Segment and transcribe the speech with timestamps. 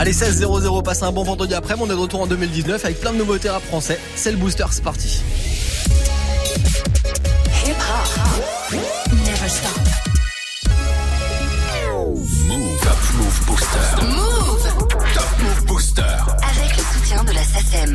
[0.00, 3.12] Allez 16-0-0, passe un bon vendredi après, on est de retour en 2019 avec plein
[3.12, 4.00] de nouveautés rap français.
[4.16, 5.20] C'est le booster, c'est parti.
[7.66, 8.80] Hip hop.
[9.12, 9.78] Never stop.
[12.48, 13.46] Move.
[13.46, 14.06] Booster.
[14.06, 14.89] Move.
[17.52, 17.94] SACEM.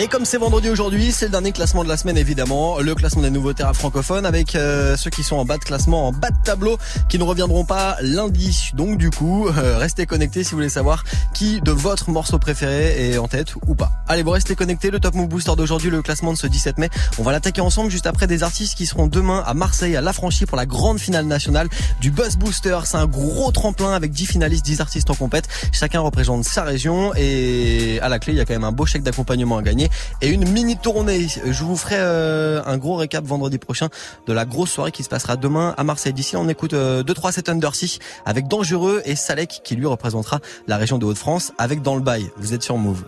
[0.00, 3.22] Et comme c'est vendredi aujourd'hui, c'est le dernier classement de la semaine évidemment, le classement
[3.22, 6.30] des nouveaux rap francophones avec euh, ceux qui sont en bas de classement, en bas
[6.30, 6.78] de tableau,
[7.08, 8.70] qui ne reviendront pas lundi.
[8.74, 11.02] Donc du coup, euh, restez connectés si vous voulez savoir
[11.34, 13.90] qui de votre morceau préféré est en tête ou pas.
[14.06, 16.90] Allez, vous restez connectés, le Top Move Booster d'aujourd'hui, le classement de ce 17 mai.
[17.18, 20.12] On va l'attaquer ensemble juste après des artistes qui seront demain à Marseille, à La
[20.12, 21.68] Franchie pour la grande finale nationale
[22.00, 22.78] du Buzz Booster.
[22.84, 25.48] C'est un gros tremplin avec 10 finalistes, 10 artistes en compète.
[25.72, 28.86] Chacun représente sa région et à la clé, il y a quand même un beau
[28.86, 29.88] chèque d'accompagnement à gagner
[30.20, 31.26] et une mini tournée.
[31.28, 33.88] Je vous ferai euh, un gros récap vendredi prochain
[34.26, 36.12] de la grosse soirée qui se passera demain à Marseille.
[36.12, 40.98] D'ici on écoute 2-3 7 Undersea avec Dangereux et Salek qui lui représentera la région
[40.98, 42.30] de Hauts-de-France avec Dans le bail.
[42.36, 43.04] Vous êtes sur Move.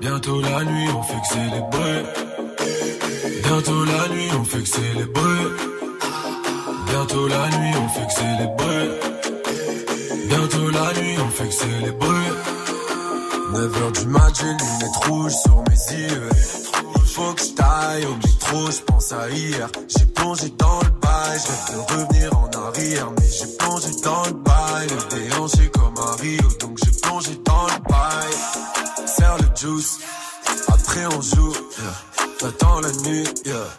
[0.00, 2.04] Bientôt la nuit, on fait que célébrer.
[3.42, 5.44] Bientôt la nuit, on fait que célébrer.
[6.86, 8.88] Bientôt la nuit, on fait que célébrer.
[10.28, 12.27] Bientôt la nuit, on fait que célébrer.
[13.52, 16.28] 9h du mat, j'ai lunettes rouges sur mes yeux.
[16.96, 19.68] Il faut que je taille au métro, je pense à hier.
[19.88, 23.10] J'ai plongé dans le bail, je de revenir en arrière.
[23.18, 26.48] Mais j'ai plongé dans le bail, le déhanché comme un rio.
[26.60, 29.06] Donc j'ai plongé dans le bail.
[29.06, 29.98] Serre le juice,
[30.68, 31.54] après on joue.
[32.38, 33.24] T'attends la nuit,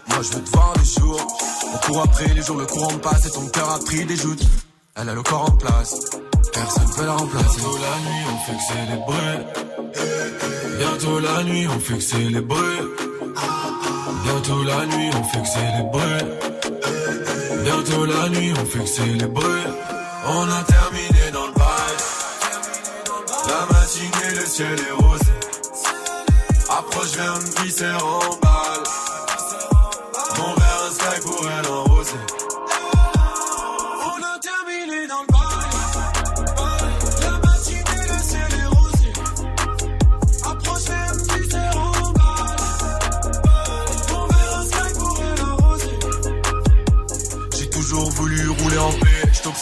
[0.07, 1.37] moi je veux te voir les jours.
[1.73, 4.43] On court après les jours, le courant passe et ton cœur a pris des joutes.
[4.95, 5.95] Elle a le corps en place,
[6.51, 7.59] personne peut la remplacer.
[7.59, 9.37] Bientôt la nuit, on fait que célébrer.
[10.77, 12.79] Bientôt la nuit, on fait que célébrer.
[14.23, 16.19] Bientôt la nuit, on fait que célébrer.
[17.63, 19.63] Bientôt la nuit, on fait que célébrer.
[20.25, 21.95] On a terminé dans le bail.
[23.47, 25.31] La matinée, le ciel est rosé.
[26.69, 28.48] Approche vers me glisser en balle.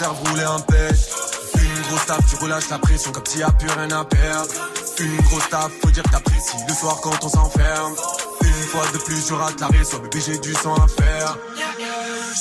[0.06, 1.08] Rouler un pêche.
[1.56, 4.54] Une grosse tape, tu relâches la pression comme s'il y a plus rien à perdre.
[5.00, 7.94] Une grosse tape, faut dire que t'apprécies le soir quand on s'enferme.
[8.42, 11.38] Une fois de plus, je rate la raison, bébé, j'ai du sang à faire.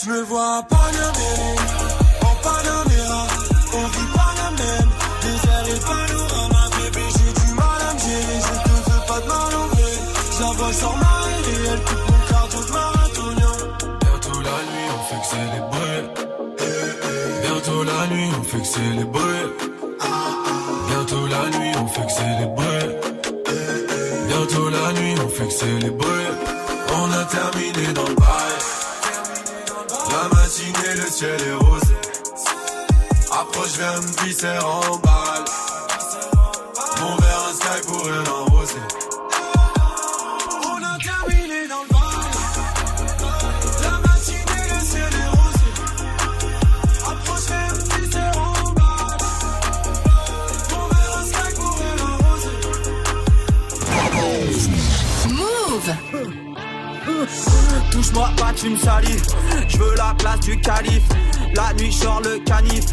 [0.02, 3.26] Je me vois pas en Panamera.
[3.72, 4.90] On vit pas la même,
[5.22, 6.68] désert et panorama.
[6.76, 9.92] Bébé, j'ai du mal à me je te veux pas de mal en vrai.
[10.32, 13.52] Je la sans marrer et elle coupe mon cardio de marathonien.
[14.00, 16.25] Bientôt la nuit, on fait que célébrer.
[17.66, 19.42] Bientôt la nuit, on fait que célébrer.
[20.86, 23.00] Bientôt la nuit, on fait que célébrer.
[24.28, 26.26] Bientôt la nuit, on fait que célébrer.
[26.94, 28.56] On a terminé dans le bail.
[30.12, 31.94] La matinée, le ciel est rosé.
[33.32, 35.44] Approche vers me glisser en balle.
[37.00, 38.45] Mon verre, un sky pour elle
[58.06, 59.20] Touche-moi pas, tu me salis.
[59.68, 61.02] Je veux la place du calife.
[61.56, 62.84] La nuit, je le canif.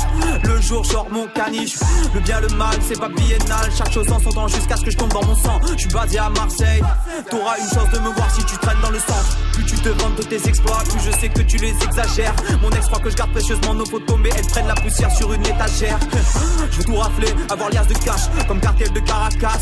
[0.46, 1.75] Le jour, je mon caniche.
[2.13, 3.69] Le bien, le mal, c'est pas biennal.
[3.78, 5.59] Chaque chose en son jusqu'à ce que je tombe dans mon sang.
[5.74, 6.81] Je suis basé à Marseille.
[7.29, 9.38] T'auras une chance de me voir si tu traînes dans le centre.
[9.52, 12.34] Plus tu te vantes de tes exploits, plus je sais que tu les exagères.
[12.62, 15.34] Mon ex croit que je garde précieusement nos photos, mais elles prennent la poussière sur
[15.34, 16.00] une étagère.
[16.72, 19.59] Je veux tout rafler, avoir liasse de cash, comme cartel de Caracas.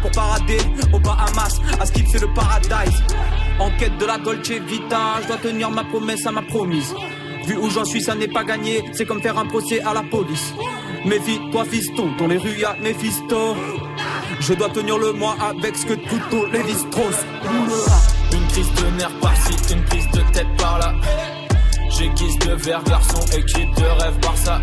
[0.00, 0.58] Pour parader
[0.90, 3.02] au Bahamas, à skip c'est le paradise.
[3.58, 6.94] En quête de la Dolce Vita, je dois tenir ma promesse à ma promise.
[7.46, 10.02] Vu où j'en suis, ça n'est pas gagné, c'est comme faire un procès à la
[10.02, 10.54] police.
[11.04, 13.56] Méfie-toi, fiston, dans les rues y'a Mephisto.
[14.40, 17.16] Je dois tenir le mois avec ce que tout les Strauss.
[18.32, 20.94] Une crise de nerfs par-ci, une prise de tête par-là.
[21.90, 24.60] J'aiguise de verre, garçon, équipe de rêve Barça.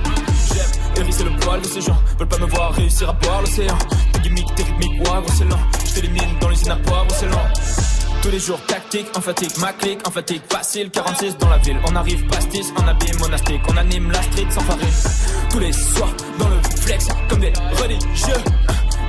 [0.54, 3.78] J'aime hérisser le poil de ces gens, veulent pas me voir réussir à boire l'océan.
[4.14, 4.64] Tes gimmicks, tes
[6.42, 7.99] dans l'usine à poivre, c'est.
[8.22, 11.78] Tous les jours tactique, en fatigue, ma clique, en fatigue facile, 46 dans la ville.
[11.88, 14.88] On arrive pastis, en habit monastique, on anime la street sans farine.
[15.50, 18.44] Tous les soirs dans le flex, comme des religieux.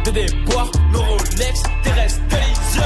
[0.04, 2.82] Des déboires, nos Rolex, terrestres, délicieux.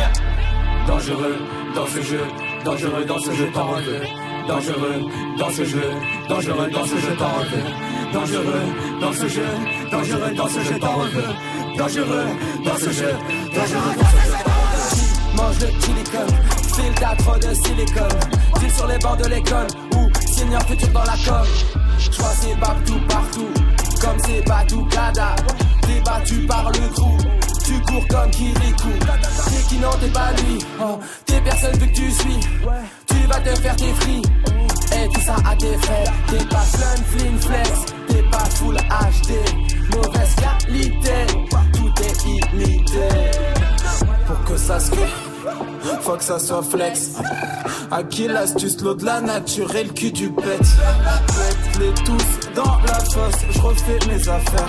[0.86, 1.36] Dangereux
[1.74, 2.20] dans ce jeu,
[2.64, 4.02] dangereux dans ce jeu paroleux.
[4.48, 5.02] dangereux
[5.38, 5.90] dans ce jeu,
[6.28, 8.12] dangereux dans ce jeu, veux.
[8.12, 8.62] Dangereux
[9.00, 9.46] dans ce jeu,
[9.90, 11.78] dangereux dans ce jeu, veux.
[11.78, 12.26] Dangereux
[12.64, 13.12] dans ce jeu,
[13.54, 14.53] dangereux dans ce jeu.
[15.36, 16.34] Mange le silicone,
[16.74, 18.20] file t'as trop de silicone.
[18.60, 19.66] Deal sur les bancs de l'école
[19.96, 21.46] ou senior futur dans la com.
[21.98, 23.50] J'vois ces partout, partout,
[24.00, 25.34] comme ces batou cada.
[25.86, 27.16] Débattu par le trou,
[27.64, 28.90] tu cours comme Kirikou.
[28.98, 32.40] T'es qui non, t'es pas lui, oh, t'es personne vu que tu suis.
[33.06, 34.22] Tu vas te faire tes fris,
[34.92, 36.04] et tout ça à tes frais.
[36.28, 37.70] T'es pas fun, fling, flex,
[38.08, 39.32] t'es pas full HD.
[39.94, 41.26] Mauvaise qualité,
[41.72, 43.53] tout est illimité.
[44.26, 45.12] Pour que ça se crée.
[46.00, 47.12] Faut que ça soit flex.
[47.90, 50.60] À qui l'astuce, l'eau de la nature et le cul du pet.
[51.78, 54.66] les tous dans la fosse, je refais mes affaires.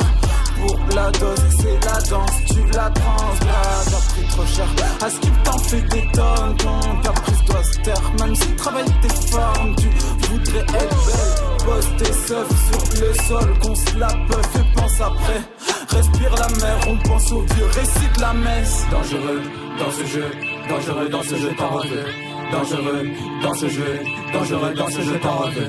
[0.60, 3.86] Pour la dose, c'est la danse, tu la transgrades.
[3.86, 4.68] T'as pris trop cher,
[5.02, 6.58] à ce qu'il t'en fait des tonnes.
[6.58, 9.76] Ton caprice doit se taire, même si le travail tes formes.
[9.78, 9.90] Tu
[10.30, 15.02] voudrais être belle, pose tes seufs sur le sol, qu'on se la puff et pense
[15.02, 15.42] après.
[15.90, 18.86] Respire la mer, on pense au vieux récit de la messe.
[18.92, 19.42] Dangereux
[19.80, 20.32] dans ce jeu,
[20.70, 22.06] dangereux dans ce jeu, t'en veux.
[22.52, 23.10] Dangereux
[23.42, 24.00] dans ce jeu,
[24.34, 25.68] dangereux dans ce jeu, t'en veux.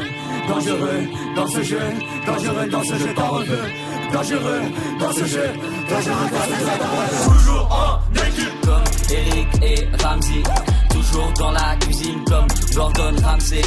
[0.48, 1.02] Dangereux
[1.34, 1.80] dans ce jeu,
[2.26, 3.66] dangereux dans ce jeu, t'en veux.
[4.12, 4.62] Dangereux
[5.00, 5.48] dans ce jeu,
[5.90, 7.38] dangereux dans ce jeu, t'en veux.
[7.38, 10.42] Toujours en équipe comme Eric et Ramsey.
[10.90, 13.62] Toujours dans la cuisine comme Gordon Ramsay.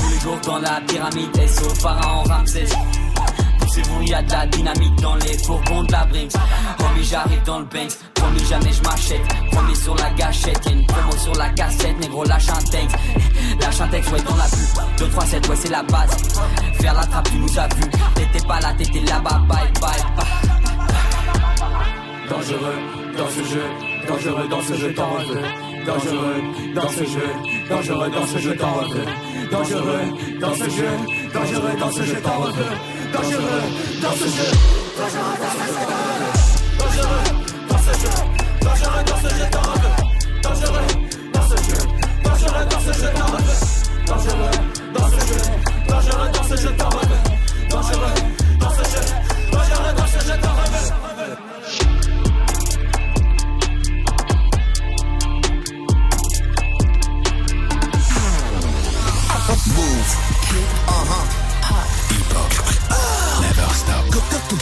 [0.00, 2.64] Tous les jours dans la pyramide, et au pharaon Ramsay.
[3.60, 6.32] Poussez-vous, y a de la dynamite dans les fourgons de la Brinks.
[6.78, 7.98] Promis, j'arrive dans le Banks.
[8.14, 9.22] Promis, jamais je m'achète.
[9.52, 10.60] Promis sur la gâchette.
[10.66, 11.98] Y'a une promo sur la cassette.
[12.00, 12.96] Négro, lâche un texte.
[13.60, 14.98] Lâche un texte, ouais, dans la pub.
[14.98, 16.16] 2, 3, 7, ouais, c'est la base.
[16.80, 17.82] Faire la trappe, tu nous as vu.
[18.14, 19.42] T'étais pas là, t'étais là-bas.
[19.48, 20.30] Bye, bye, bye.
[22.28, 22.78] Dangereux
[23.18, 23.64] dans ce jeu,
[24.08, 25.42] dangereux dans ce jeu, t'en veux.
[25.84, 26.42] Dangereux
[26.74, 27.28] dans ce jeu,
[27.68, 29.06] dangereux dans ce jeu, t'en veux.
[29.50, 29.82] Dangereux
[30.40, 30.90] dans ce jeu,
[31.34, 32.52] dangereux dans ce jeu, t'en veux.
[33.12, 33.62] Dangereux
[34.00, 34.48] dans ce jeu,
[34.96, 35.82] dangereux dans ce jeu,
[36.78, 37.24] dangereux
[37.68, 38.14] dans ce jeu,
[38.62, 39.94] dangereux dans ce jeu, t'en veux.
[40.42, 40.86] Dangereux
[41.32, 41.80] dans ce jeu,
[42.22, 43.44] dangereux dans ce jeu, t'en veux.
[44.06, 44.56] Dangereux
[44.94, 45.40] dans ce jeu,
[45.88, 47.08] dangereux dans ce jeu, t'en veux.
[47.70, 48.14] Dangereux
[48.60, 49.02] dans ce jeu,
[49.50, 50.99] dangereux dans ce jeu, t'en veux.
[64.50, 64.56] Tu.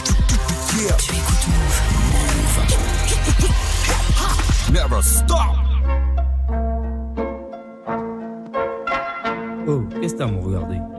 [9.67, 10.98] Oh, qu'est-ce que t'as à me regarder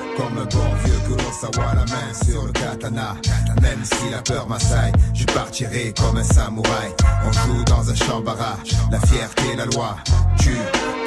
[0.17, 3.15] comme un bon vieux Kurosawa, la main sur le katana.
[3.61, 6.91] Même si la peur m'assaille, je partirai comme un samouraï.
[7.25, 9.95] On joue dans un champ barrage, la fierté, la loi.
[10.39, 10.57] Tue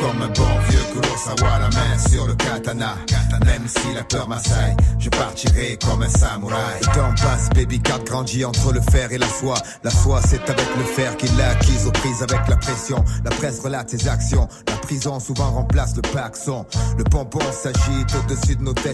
[0.01, 2.97] comme un bon vieux Kurosawa, la main sur le katana.
[3.45, 6.81] Même si la peur m'assaille, je partirai comme un samouraï.
[6.81, 9.57] Le temps passe, baby cat grandit entre le fer et la foi.
[9.83, 13.05] La foi, c'est avec le fer qu'il l'a acquise aux prises avec la pression.
[13.25, 14.49] La presse relate ses actions.
[14.69, 16.65] La prison souvent remplace le paxon.
[16.97, 18.94] Le pompon s'agite au-dessus de nos têtes.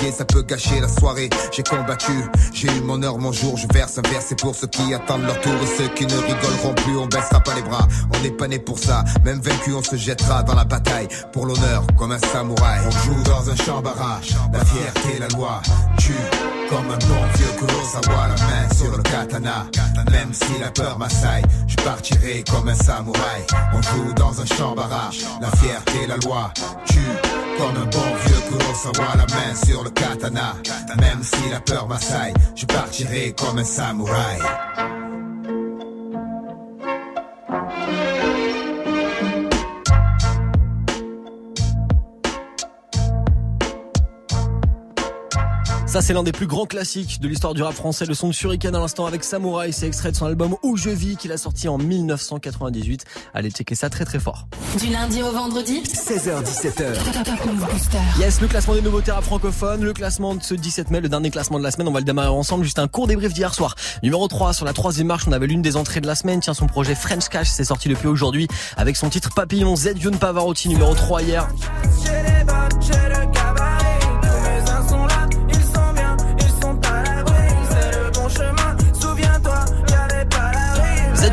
[0.09, 1.29] ça peut gâcher la soirée.
[1.51, 2.13] J'ai combattu,
[2.53, 5.23] j'ai eu mon heure, mon jour, je verse un verre, c'est pour ceux qui attendent
[5.23, 7.87] leur tour et ceux qui ne rigoleront plus, on baissera pas les bras.
[8.15, 11.45] On n'est pas né pour ça, même vaincu, on se jettera dans la bataille pour
[11.45, 12.79] l'honneur comme un samouraï.
[12.87, 15.61] On joue dans un champ barrage, la fierté, la loi,
[15.97, 16.13] tue
[16.69, 19.67] comme un bon vieux Kurosawa, la main sur le katana.
[20.09, 23.45] Même si la peur m'assaille, je partirai comme un samouraï.
[23.73, 26.51] On joue dans un champ barrage, la fierté, la loi,
[26.85, 26.99] tue
[27.57, 30.55] comme un bon vieux Kurosawa, la main sur le katana.
[30.99, 34.39] Même si la peur m'assaille, je partirai comme un samouraï.
[45.91, 48.05] Ça, c'est l'un des plus grands classiques de l'histoire du rap français.
[48.05, 49.73] Le son de Shuriken à l'instant avec Samouraï.
[49.73, 53.03] C'est extrait de son album Où je vis qu'il a sorti en 1998.
[53.33, 54.47] Allez checker ça très très fort.
[54.79, 55.83] Du lundi au vendredi?
[55.83, 56.93] 16h17h.
[57.25, 57.97] Top Move Booster.
[58.21, 61.29] Yes, le classement des nouveautés rap francophones, le classement de ce 17 mai, le dernier
[61.29, 62.63] classement de la semaine, on va le démarrer ensemble.
[62.63, 63.75] Juste un court débrief d'hier soir.
[64.01, 66.39] Numéro 3, sur la troisième marche, on avait l'une des entrées de la semaine.
[66.39, 70.17] Tiens, son projet French Cash, c'est sorti depuis aujourd'hui avec son titre Papillon Z Youn
[70.17, 71.49] Pavarotti, numéro 3 hier.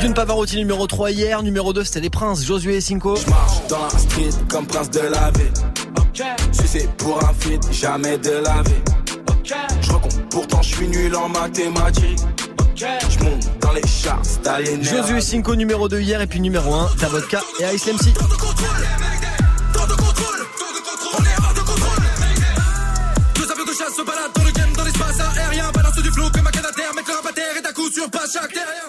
[0.03, 1.43] Youn Pavarotti, numéro 3 hier.
[1.43, 3.15] Numéro 2, c'était les Princes, Josué et Cinco.
[3.29, 5.53] Marche dans la street comme prince de la ville.
[6.53, 8.83] Sucé pour un feat, jamais de la vie.
[9.81, 12.21] Je recompte, pourtant je suis nul en mathématiques.
[12.77, 14.23] Je monte dans les charts.
[14.83, 16.21] Josué et Cinco, numéro 2 hier.
[16.21, 18.15] Et puis numéro 1, Davodka et Ice MC.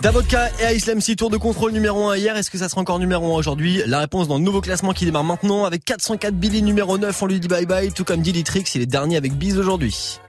[0.02, 2.38] Davodka et Islam C tour de contrôle numéro 1 hier.
[2.38, 3.82] Est-ce que ça sera encore numéro 1 aujourd'hui?
[3.86, 7.22] La réponse dans le nouveau classement qui démarre maintenant avec 404 Billy numéro 9.
[7.22, 10.20] On lui dit bye bye, tout comme Dilly Trix, il est dernier avec Biz aujourd'hui.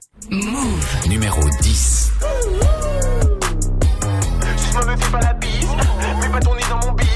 [1.07, 2.11] Numéro 10.
[4.57, 5.67] Je me fais pas la bise,
[6.21, 7.07] mets pas ton nez dans mon bise.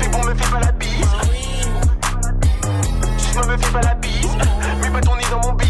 [0.00, 0.88] T'es bon, me fais pas la bise.
[3.18, 4.28] Je me fais pas la bise,
[4.80, 5.68] mets pas ton nez dans mon bise.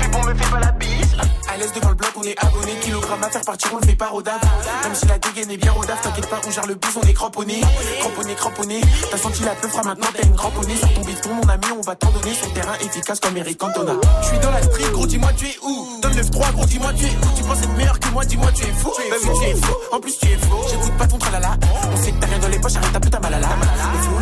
[0.00, 1.16] T'es bon, me fais pas la bise.
[1.52, 2.72] À l'aise devant le bloc, on est abonné.
[3.12, 4.40] Kilogramme à faire partir, on le fait pas rodave.
[4.84, 7.12] Même si la dégaine est bien rodave, t'inquiète pas, on gère le bus, on est
[7.12, 7.60] cramponné.
[8.00, 8.80] Cramponné, cramponné.
[9.10, 10.76] T'as senti la peufra, maintenant t'as une cramponnée.
[10.76, 13.92] Sur ton bifton, mon ami, on va t'en donner sur terrain efficace comme Eric Cantona.
[14.22, 16.00] Je suis dans la street, gros, dis-moi tu es où?
[16.00, 17.36] Donne le 3 gros, dis-moi tu es où?
[17.36, 18.92] Tu penses être meilleur que moi, dis-moi tu es fou.
[18.96, 19.74] Bah oui, tu es fou.
[19.92, 20.64] En plus, tu es faux.
[20.70, 21.56] J'écoute pas ton tralala.
[21.92, 23.48] On sait que t'as rien dans les poches, arrête ta putain mal à la.
[23.48, 24.21] Le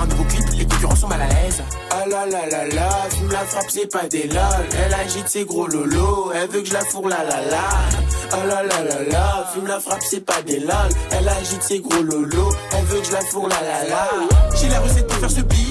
[0.00, 1.62] sur un nouveau clip, les concurrents sont mal à l'aise.
[1.90, 4.66] Ah là là là là, fume la frappe, c'est pas des lol.
[4.84, 7.68] Elle agite ses gros lolos, elle veut que je la fourre la la la.
[8.32, 10.90] Ah là là là là, fume la frappe, c'est pas des lol.
[11.12, 14.08] Elle agite ses gros lolos, elle veut que je la fourre la la la.
[14.56, 15.69] J'ai la recette pour faire ce beat.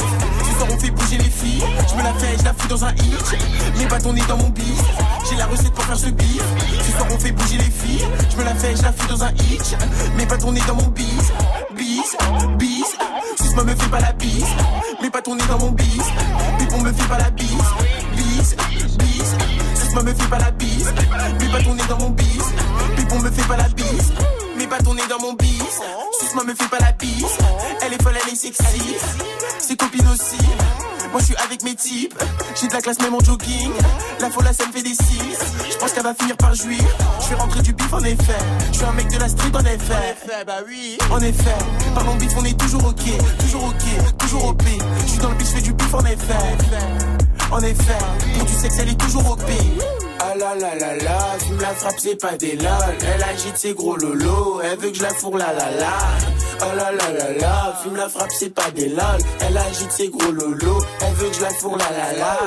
[0.59, 1.63] Soir on fait bouger les filles.
[1.89, 3.37] Je me la fais, je la fous dans un hit.
[3.77, 4.81] Mes bâtons nés dans mon bif.
[5.29, 6.41] J'ai la recette pour faire ce beat.
[6.83, 8.05] Ce soir on fait bouger les filles.
[8.29, 9.77] Je me la fais, je la fous dans un hit.
[10.17, 11.31] Mes bâtons nés dans mon bis.
[11.77, 12.17] Bis,
[12.57, 12.97] bis.
[13.37, 14.45] Suce-moi, me fais pas la bise.
[15.13, 16.03] Pas ton nez dans mon bis.
[16.59, 17.49] Pipon me fait pas la bise.
[18.17, 18.55] Bis,
[18.97, 19.35] bis.
[19.75, 20.93] Suce-moi, me fais pas la bise.
[21.51, 22.43] Pas ton nez dans mon bis.
[22.97, 24.13] Pipon me fait pas la bise.
[24.69, 25.61] Pas ton nez dans mon bis.
[26.19, 27.25] Suce-moi, me fais pas la bise.
[27.81, 28.95] Elle est folle, elle est sexy.
[29.59, 30.37] Ses copines aussi.
[31.11, 32.13] Moi je suis avec mes types,
[32.53, 33.71] j'ai de la classe même en jogging.
[34.19, 35.37] La folle ça me fait des cils.
[35.71, 36.77] Je pense qu'elle va finir par jouir.
[37.23, 38.37] Je vais rentrer du bif en effet.
[38.71, 40.43] Je suis un mec de la street en effet.
[40.45, 40.99] bah oui.
[41.09, 41.57] En effet,
[41.95, 43.01] parlons bif, on est toujours ok,
[43.39, 44.63] toujours ok, toujours OP.
[45.01, 46.33] Je suis dans le bif, je fais du bif en effet.
[47.51, 47.97] En effet,
[48.35, 49.41] pour du sexe elle est toujours OP.
[50.41, 52.69] Ah là là là là, fume la frappe, c'est pas des lol.
[53.01, 55.97] Elle agite ses gros lolos, elle veut que je la fourre la la la.
[56.61, 59.19] Oh là là là là, fume la frappe, c'est pas des lol.
[59.41, 62.37] Elle agite ses gros lolos, elle veut que je la fourre la la la.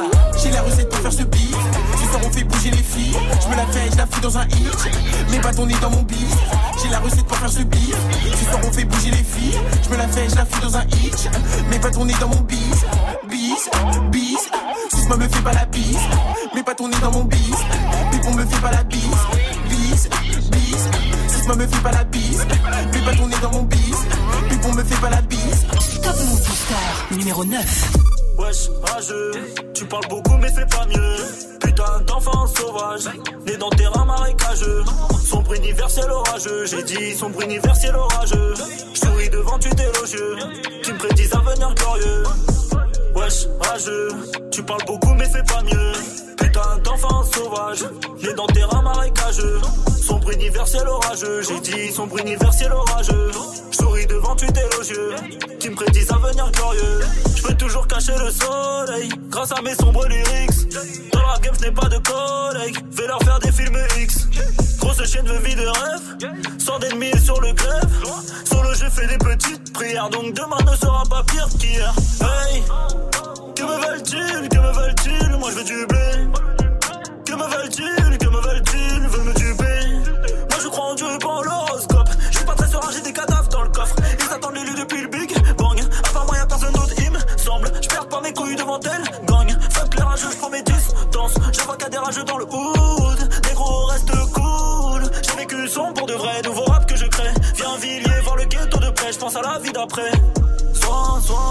[0.43, 1.55] J'ai la recette pour faire ce beat.
[1.97, 3.17] Ce soir on fait bouger les filles.
[3.43, 5.43] Je me la fais, je la fous dans un hit.
[5.43, 6.37] Pas ton nez dans mon bif.
[6.83, 7.95] J'ai la recette pour faire ce beat.
[8.39, 9.61] Ce soir on fait bouger les filles.
[9.85, 11.29] Je me la fais, je la fous dans un hit.
[11.83, 12.87] Pas ton nez dans mon bis.
[13.29, 13.69] Bis,
[14.11, 14.49] bis.
[15.13, 15.99] Suce-moi, me fais pas la bise.
[16.55, 17.39] Mets pas ton nez dans mon bis.
[18.13, 19.03] Pipon me fait pas la bise.
[19.69, 20.09] Bis,
[20.51, 20.89] bis.
[21.29, 22.47] Suce-moi, me fais pas la bise.
[22.95, 23.97] Mets pas ton nez dans mon bis.
[24.49, 25.67] Pipon me fait pas la bise.
[26.03, 27.15] Top Move Booster.
[27.17, 27.93] Numéro 9.
[28.39, 29.33] Wesh, rageux,
[29.75, 31.17] tu parles beaucoup mais fais pas mieux.
[31.61, 33.11] Putain d'enfant sauvage,
[33.47, 34.83] né dans terrain marécageux.
[35.27, 38.55] Sombre universel orageux, j'ai dit sombre universel orageux.
[38.95, 40.37] J'souris devant tu élogieux,
[40.83, 42.23] qui me prédisent un avenir glorieux.
[43.15, 44.09] Wesh, rageux,
[44.51, 45.93] tu parles beaucoup mais fais pas mieux.
[46.37, 47.85] Putain d'enfant sauvage,
[48.23, 49.61] né dans terrain marécageux.
[50.03, 53.31] Sombre universel orageux, j'ai dit sombre universel orageux.
[53.83, 55.17] J'souris devant tu élogieux,
[55.59, 57.01] qui me prédisent un avenir glorieux.
[57.35, 60.73] J'peux toujours cacher le soleil, grâce à mes sombres lyrics.
[61.13, 64.29] Dans la game, j'n'ai pas de collègues, vais leur faire des films X.
[64.79, 67.49] Grosse chaîne de vie de rêve, sans d'ennemis sur le.
[68.45, 71.93] Sur le jeu, fais des petites prières, donc demain ne sera pas pire qu'hier.
[72.21, 72.63] Hey,
[73.57, 75.39] que me veulent-ils, que me veulent-ils?
[75.39, 76.29] Moi je veux du blé.
[77.27, 78.82] Que me veulent-ils, que me veulent-ils?
[88.13, 89.57] Pas mes couilles devant elle, gagne.
[89.71, 91.35] Fuck les rageux, je prends mes distances.
[91.53, 93.21] Je vois a des rageux dans le hood.
[93.49, 95.03] Négro, reste cool.
[95.23, 97.33] J'ai vécu son pour de vrai, nouveau rap que je crée.
[97.57, 99.13] Viens Villiers, voir le ghetto de près.
[99.13, 100.13] Je pense à la vie d'après.
[100.75, 101.51] Soin, soin.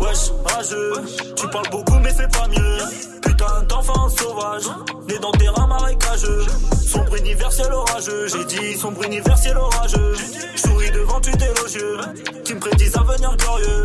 [0.00, 0.92] Wesh, rageux,
[1.36, 2.78] tu parles beaucoup mais fais pas mieux.
[3.22, 4.64] Putain d'enfant sauvage,
[5.08, 6.44] né dans terrain marécageux.
[6.84, 10.14] Sombre universel orageux, j'ai dit sombre universel orageux.
[10.56, 11.98] J'souris devant tu élogieux,
[12.44, 13.84] qui me prédisent un avenir glorieux.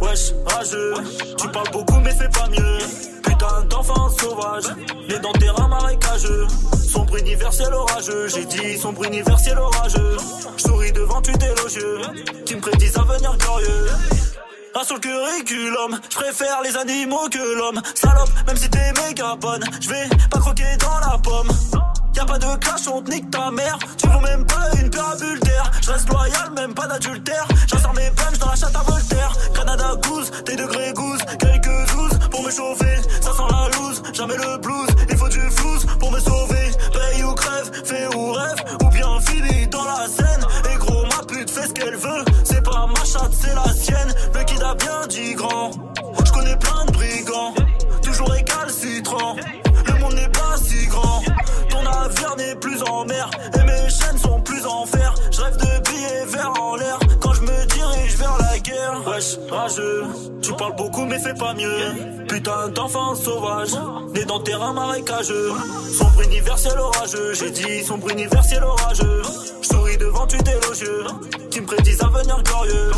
[0.00, 0.94] Wesh, rageux,
[1.36, 2.78] tu parles beaucoup mais fais pas mieux.
[3.22, 4.64] Putain d'enfant sauvage,
[5.08, 6.46] né dans terrain marécageux.
[6.88, 10.16] Sombre universel orageux, j'ai dit sombre universel orageux.
[10.56, 12.00] J'souris devant tu élogieux,
[12.46, 13.86] qui me prédisent un avenir glorieux.
[14.74, 17.80] Un sur le curriculum, je préfère les animaux que l'homme.
[17.94, 21.87] Salope, même si t'es méga bonne, je vais pas croquer dans la pomme.
[22.18, 23.78] Y'a pas de clash, on te nique ta mère.
[23.96, 25.70] Tu vaux même pas une parabule d'air.
[25.80, 27.46] Je reste loyal, même pas d'adultère.
[27.68, 29.32] J'insère mes punch dans la chatte à Voltaire.
[29.54, 32.96] Canada Goose, tes degrés goose, quelques douze pour me chauffer.
[33.20, 34.88] Ça sent la loose, jamais le blues.
[35.08, 36.72] Il faut du flouze pour me sauver.
[36.92, 40.44] Paye ou crève, fais ou rêve, ou bien finis dans la scène.
[40.74, 42.24] Et gros, ma pute fait ce qu'elle veut.
[42.42, 44.12] C'est pas ma chatte, c'est la sienne.
[44.34, 45.70] Le kid a bien dit grand.
[46.26, 47.54] Je connais plein de brigands,
[48.02, 49.36] toujours récalcitrants.
[52.36, 55.12] N'est plus en mer et mes chaînes sont plus en fer.
[55.32, 59.02] Je rêve de billets verts en l'air quand je me dirige vers la guerre.
[59.06, 60.04] Wesh, rageux,
[60.40, 62.26] tu parles beaucoup mais fais pas mieux.
[62.28, 63.72] Putain d'enfant sauvage,
[64.14, 65.50] né dans terrain marécageux.
[65.98, 69.22] Sombre universel orageux, j'ai dit sombre universel orageux.
[69.62, 71.04] Je souris devant tu élogieux,
[71.50, 72.90] qui me prédisent un avenir glorieux.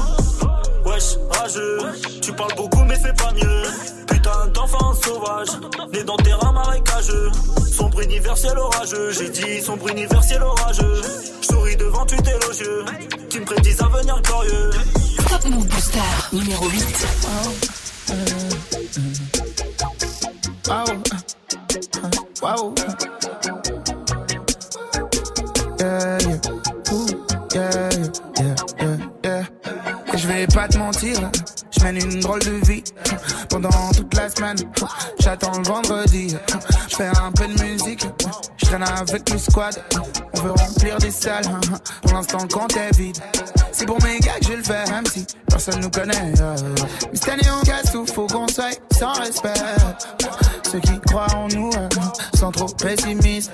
[0.85, 1.79] Wesh, rageux,
[2.23, 3.63] tu parles beaucoup mais fais pas mieux.
[4.07, 5.49] Putain d'enfant sauvage,
[5.93, 7.31] né dans terrain marécageux.
[7.71, 11.03] Sombre universel orageux, j'ai dit sombre universel orageux.
[11.41, 12.85] Je souris devant tu élogieux,
[13.29, 14.71] qui me prédisent un avenir glorieux.
[15.29, 16.01] Top Move Booster
[16.33, 17.07] numéro 8.
[20.69, 20.85] Wow.
[22.43, 22.75] Wow.
[30.69, 31.19] Te mentir,
[31.71, 32.85] je mène une drôle de vie.
[33.49, 34.57] Pendant toute la semaine,
[35.19, 36.37] j'attends le vendredi.
[36.89, 38.07] Je fais un peu de musique,
[38.57, 39.83] je traîne avec le squad.
[40.35, 41.45] On veut remplir des salles,
[42.03, 43.19] pour l'instant le compte est vide.
[43.73, 46.33] C'est pour mes gars que je le fais, même si personne nous connaît.
[46.33, 49.55] Mais cette année on casse tout, faut qu'on soit sans respect.
[50.71, 51.71] Ceux qui croient en nous
[52.39, 53.51] sont trop pessimistes.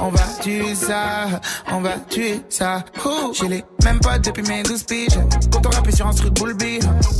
[0.00, 1.26] On va tuer ça,
[1.70, 2.84] on va tuer ça.
[3.34, 5.18] J'ai les mêmes potes depuis mes 12 piges.
[5.50, 6.56] Quand on rappait sur un truc boule.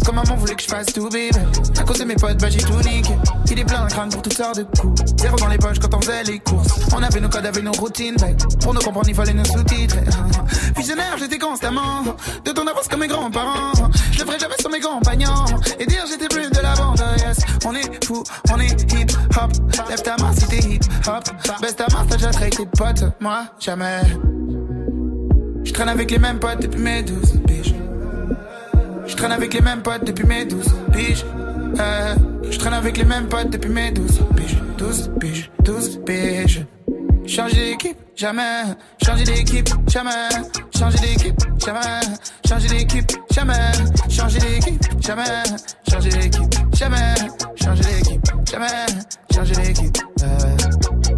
[0.04, 1.34] Comme maman voulait que je fasse tout bib.
[1.78, 3.14] À cause de mes potes, bah j'ai tout niqué.
[3.50, 5.02] Il est plein d'un crâne pour toutes sortes de coups.
[5.18, 6.68] Zéro dans les poches quand on faisait les courses.
[6.94, 8.16] On avait nos codes, avait nos routines.
[8.60, 9.96] Pour nous comprendre, il fallait nos sous-titres.
[10.76, 12.02] Visionnaire, j'étais constamment.
[12.44, 13.72] De ton avance comme mes grands-parents.
[14.12, 15.46] Je le ferai jamais sur mes compagnons.
[15.78, 17.38] Et dire j'étais plus de la bande, yes.
[17.64, 19.52] On est fou, on est hip hop.
[19.88, 21.24] Lève ta main si t'es hip hop.
[21.62, 23.04] Baisse ta main, t'as déjà traité tes potes.
[23.20, 24.02] Moi, jamais.
[25.78, 27.74] Je traîne avec les mêmes potes depuis mes 12 piges.
[29.06, 31.24] Je traîne avec les mêmes potes depuis mes 12 piges.
[31.78, 32.14] Euh,
[32.50, 34.56] je traîne avec les mêmes potes depuis mes 12 piges.
[34.76, 36.66] 12 piges, 12 piges.
[37.28, 38.62] Changer d'équipe, jamais.
[39.06, 40.10] Changer d'équipe, jamais.
[40.76, 42.00] Changer d'équipe, jamais.
[42.48, 43.52] Changer d'équipe, jamais.
[44.10, 45.22] Changer d'équipe, jamais.
[45.88, 47.14] Changer d'équipe, jamais.
[47.62, 48.66] Changer d'équipe, jamais.
[49.32, 49.98] Changer d'équipe.
[50.24, 51.17] euh.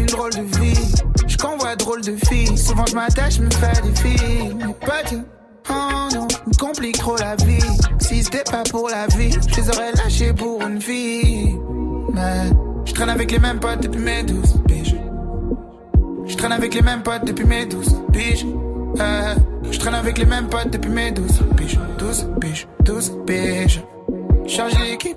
[0.00, 0.94] Une drôle de vie.
[1.26, 2.56] Je convois drôle de filles.
[2.56, 4.56] Souvent je m'attache, me fais des filles.
[4.80, 5.02] Pas.
[5.68, 7.62] Oh non, me complique trop la vie.
[8.00, 11.56] Si c'était pas pour la vie, je les aurais lâchés pour une fille.
[12.12, 12.50] Mais
[12.84, 14.96] je traîne avec les mêmes potes depuis mes douze piges.
[16.26, 18.46] Je traîne avec les mêmes potes depuis mes douze piges.
[18.98, 19.34] Euh,
[19.70, 21.78] je traîne avec les mêmes potes depuis mes douze piges.
[21.98, 23.82] Douze piges, douze piges.
[24.46, 25.16] Changer d'équipe,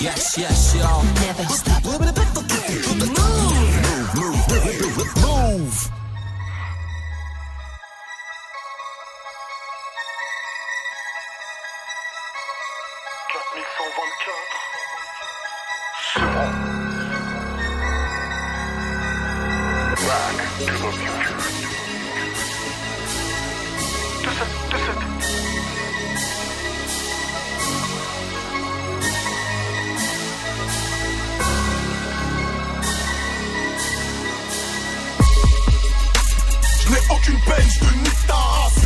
[0.00, 1.04] Yes, yes, y'all.
[1.26, 1.69] Never
[37.20, 38.80] Aucune peine, je te ta race.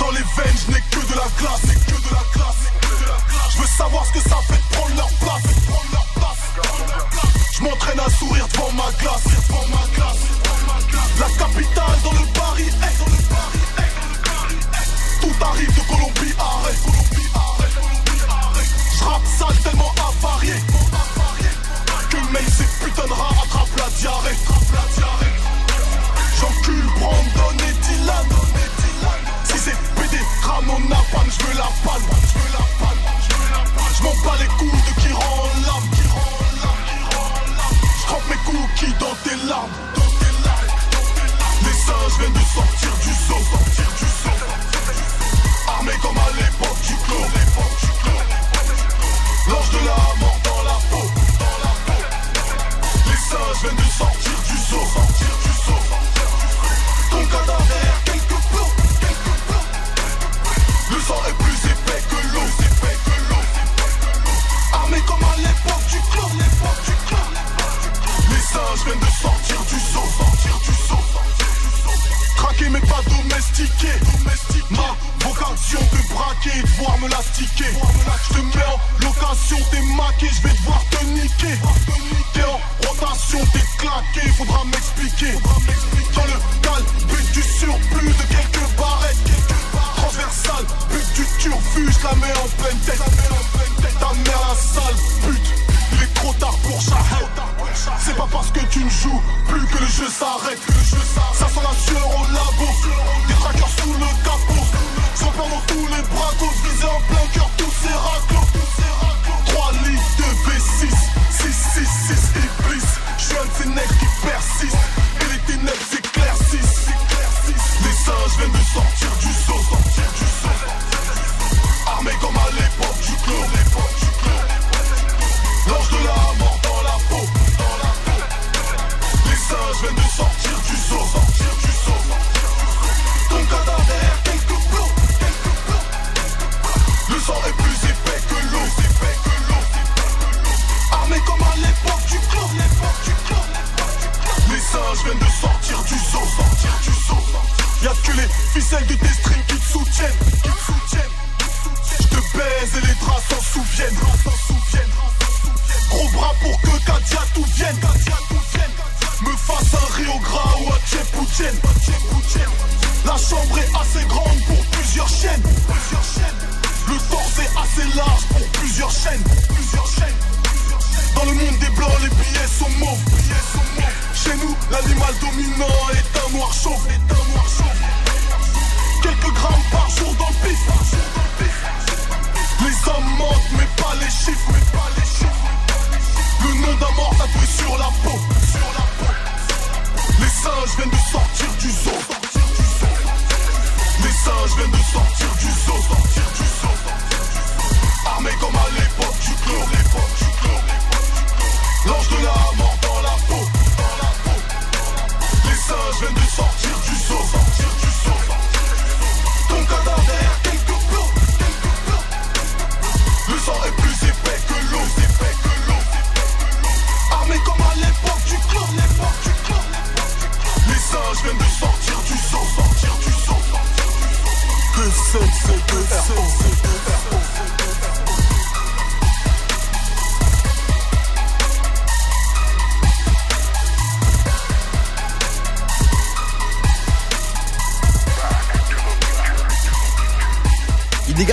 [0.00, 2.62] Dans les veines, je n'ai que de la glace, que de la glace.
[3.50, 5.42] Je veux savoir ce que ça fait de prendre leur place.
[7.52, 9.22] Je m'entraîne à sourire devant ma glace.
[11.20, 13.18] La capitale dans le Paris, hey, dans le.
[15.20, 17.30] Tout arrive de Colombie, arrête, Colombie.
[18.98, 20.54] Je rappe sale tellement avarié.
[22.10, 25.25] Que même ces putains de rats attrapent la diarrhée.
[26.66, 28.26] J'encule Brandon et Dylan.
[29.44, 32.02] Si c'est PD, Ramon Napalm, je veux la palme.
[32.26, 33.02] Je veux la palme.
[33.96, 35.88] Je m'en bats les couilles de qui rend l'âme.
[37.98, 39.70] Je trempe mes cookies dans tes larmes.
[41.62, 43.40] Les singes viennent de sortir du zoo.
[43.50, 44.15] Sortir du zoo.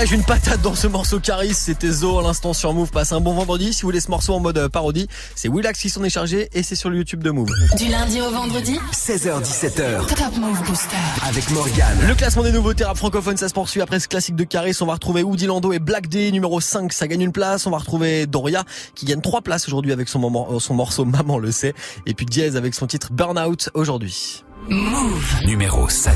[0.04, 2.89] Dégage une patate dans ce morceau Caris, c'était Zo à l'instant sur Move.
[2.92, 3.74] Passe un bon vendredi.
[3.74, 6.50] Si vous voulez ce morceau en mode euh, parodie, c'est Willax qui s'en est chargé
[6.54, 7.48] et c'est sur le YouTube de Move.
[7.78, 10.98] Du lundi au vendredi 16h17h Top Move Booster.
[11.26, 12.06] avec Morgane.
[12.08, 14.76] Le classement des nouveautés rap francophones, ça se poursuit après ce classique de Caris.
[14.82, 17.66] On va retrouver Woody Lando et Black D, numéro 5, ça gagne une place.
[17.66, 21.06] On va retrouver Doria, qui gagne trois places aujourd'hui avec son, moment- euh, son morceau
[21.13, 21.74] Maman le sait.
[22.06, 24.44] Et puis Diaz avec son titre Burnout aujourd'hui.
[24.68, 25.36] Move.
[25.46, 26.13] Numéro 7.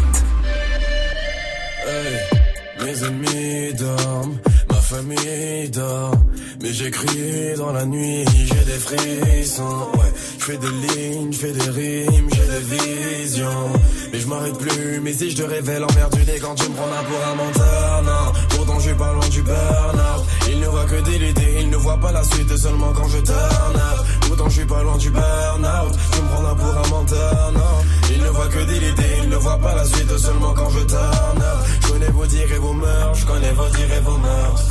[2.88, 4.38] Mes ennemis dorment,
[4.70, 6.14] ma famille dort,
[6.62, 11.52] mais j'écris dans la nuit, j'ai des frissons, ouais, je fais des lignes, je fais
[11.52, 13.74] des rimes, j'ai des visions,
[14.14, 15.88] mais je m'arrête plus, mais si je te révèle en
[16.26, 18.57] dès quand tu me prends là pour un menteur, non,
[18.88, 22.12] suis pas loin du burn-out, il ne voit que des idées, il ne voit pas
[22.12, 22.56] la suite.
[22.56, 26.42] Seulement quand je turn up, pourtant je suis pas loin du burn-out, tu me prends
[26.42, 29.76] là pour un menteur, non, il ne voit que des idées, il ne voit pas
[29.76, 30.18] la suite.
[30.18, 33.70] Seulement quand je turn up, je connais vos dires et vos mœurs, je connais vos
[33.70, 34.64] dires et vos mœurs.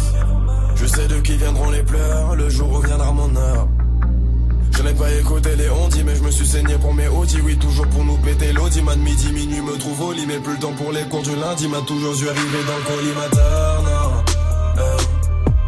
[0.76, 3.68] Je sais de qui viendront les pleurs, le jour où viendra mon heure.
[4.76, 7.40] Je n'ai pas écouté les ondis, mais je me suis saigné pour mes audis.
[7.42, 8.82] Oui, toujours pour nous péter l'audi.
[8.82, 11.34] Man, midi, minuit, me trouve au lit, mais plus le temps pour les cours du
[11.34, 11.66] lundi.
[11.66, 14.82] M'a toujours dû arriver dans le collimateur, non.
[14.82, 15.06] Hey.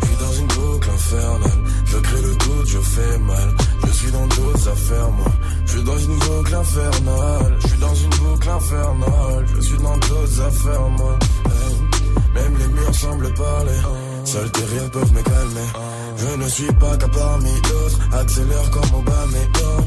[0.03, 1.65] Je suis dans une boucle infernale.
[1.87, 3.55] Je crée le doute, je fais mal.
[3.87, 5.33] Je suis dans d'autres affaires, moi.
[5.65, 7.57] Je suis dans une boucle infernale.
[7.61, 9.47] Je suis dans une boucle infernale.
[9.55, 11.19] Je suis dans d'autres affaires, moi.
[11.47, 11.98] Hey.
[12.39, 13.81] Même les murs semblent parler.
[14.25, 15.69] Seuls tes rires peuvent me calmer.
[16.17, 17.99] Je ne suis pas qu'à parmi d'autres.
[18.13, 19.39] Accélère comme Obama.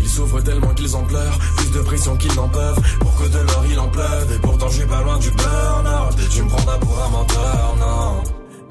[0.01, 1.39] Ils souffrent tellement qu'ils en pleurent.
[1.57, 2.81] Plus de pression qu'ils n'en peuvent.
[2.99, 4.33] Pour que de l'or il en pleuve.
[4.35, 6.15] Et pourtant je suis pas loin du burn-out.
[6.31, 8.23] Tu me prendras pour un menteur, non.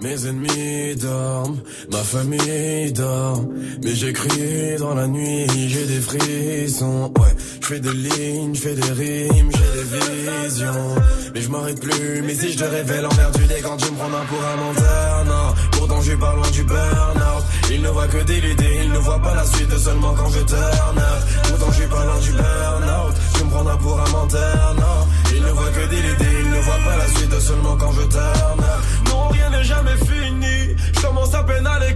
[0.03, 1.59] Mes ennemis dorment,
[1.93, 3.45] ma famille dort,
[3.85, 7.37] mais j'écris dans la nuit, j'ai des frissons, ouais,
[7.71, 10.95] fais des lignes, je fais des rimes, j'ai des visions,
[11.33, 13.97] mais je m'arrête plus, mais si je te révèle en vertu des quand tu me
[13.97, 18.23] prends pour un menteur, non, pourtant je pas loin du burn-out, il ne voit que
[18.25, 21.01] des idées, il ne voit pas la suite seulement quand je turn
[21.49, 25.51] pourtant je pas loin du burn-out, tu me prendras pour un menteur, non, il ne
[25.51, 28.65] voit que des idées, il ne voit pas la suite seulement quand je turn
[29.07, 31.91] non rien n'est jamais fini, je commence à peine à les.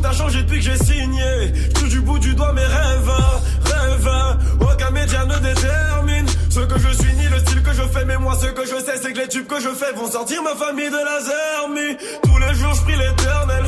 [0.00, 1.52] Tout a changé depuis que j'ai signé.
[1.74, 3.10] Touche du bout du doigt mes rêves,
[3.64, 4.10] rêves.
[4.60, 8.04] Aucun média ne détermine ce que je suis ni le style que je fais.
[8.04, 10.42] Mais moi, ce que je sais, c'est que les tubes que je fais vont sortir
[10.42, 11.96] ma famille de la zermie.
[12.22, 13.64] Tous les jours, je prie l'éternel.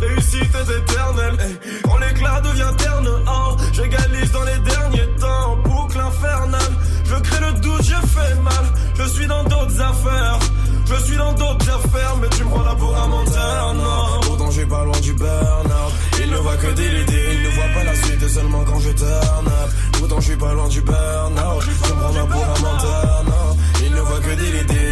[0.00, 1.36] Réussite éternelle.
[1.40, 5.56] Hey, Quand l'éclat devient terne, oh, j'égalise dans les derniers temps.
[5.64, 6.72] Boucle infernale.
[7.04, 8.64] Je crée le doute, je fais mal.
[8.98, 10.38] Je suis dans d'autres affaires.
[10.86, 14.27] Je suis dans d'autres affaires, mais tu me prends là pour un menteur, non.
[14.58, 15.92] Pourtant, j'ai pas loin du burn-out.
[16.20, 18.90] Il ne voit que des idées, il ne voit pas la suite seulement quand je
[18.90, 19.70] turn up.
[19.92, 21.62] Pourtant, je suis pas loin du burn-out.
[21.62, 23.56] Tu me prends pour un menteur, non.
[23.84, 24.87] Il ne voit que des idées,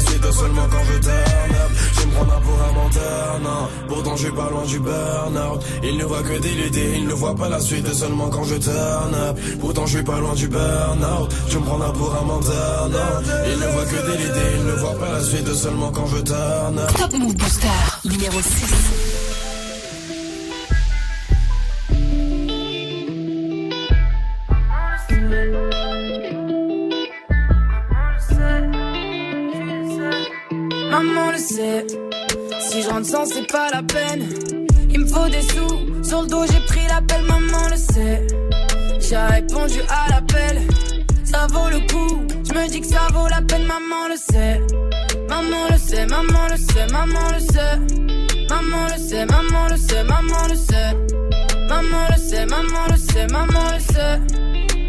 [0.00, 1.70] suite seulement quand je turn up.
[1.96, 3.68] Tu me prends pour un menteur, non.
[3.88, 5.60] Pourtant, je suis pas loin du burn-out.
[5.82, 9.14] Il ne voit que idées, il ne voit pas la suite seulement quand je turn
[9.14, 9.38] up.
[9.60, 11.30] Pourtant, je suis pas loin du burn-out.
[11.48, 13.32] Tu me prends pour un menteur, non.
[13.52, 16.78] Il ne voit que idées, il ne voit pas la suite seulement quand je turn
[16.78, 16.92] up.
[16.96, 17.68] Top Move Booster.
[18.04, 19.09] Numéro 6.
[31.32, 31.86] Le sait,
[32.60, 34.28] si je rentre sans c'est pas la peine.
[34.90, 38.26] Il me faut des sous, sur le dos j'ai pris l'appel, maman le sait.
[38.98, 40.62] J'ai répondu à l'appel,
[41.24, 42.26] ça vaut le coup.
[42.48, 44.60] Je me dis que ça vaut la peine, maman le sait.
[45.28, 48.46] Maman le sait, maman le sait, maman le sait.
[48.48, 50.96] Maman le sait, maman le sait, maman le sait.
[51.68, 54.49] Maman le sait, maman le sait, maman le sait.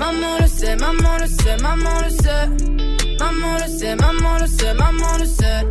[0.00, 2.48] Maman le sait, maman le sait, maman le sait.
[3.20, 5.62] Maman le sait, maman le sait, maman le sait.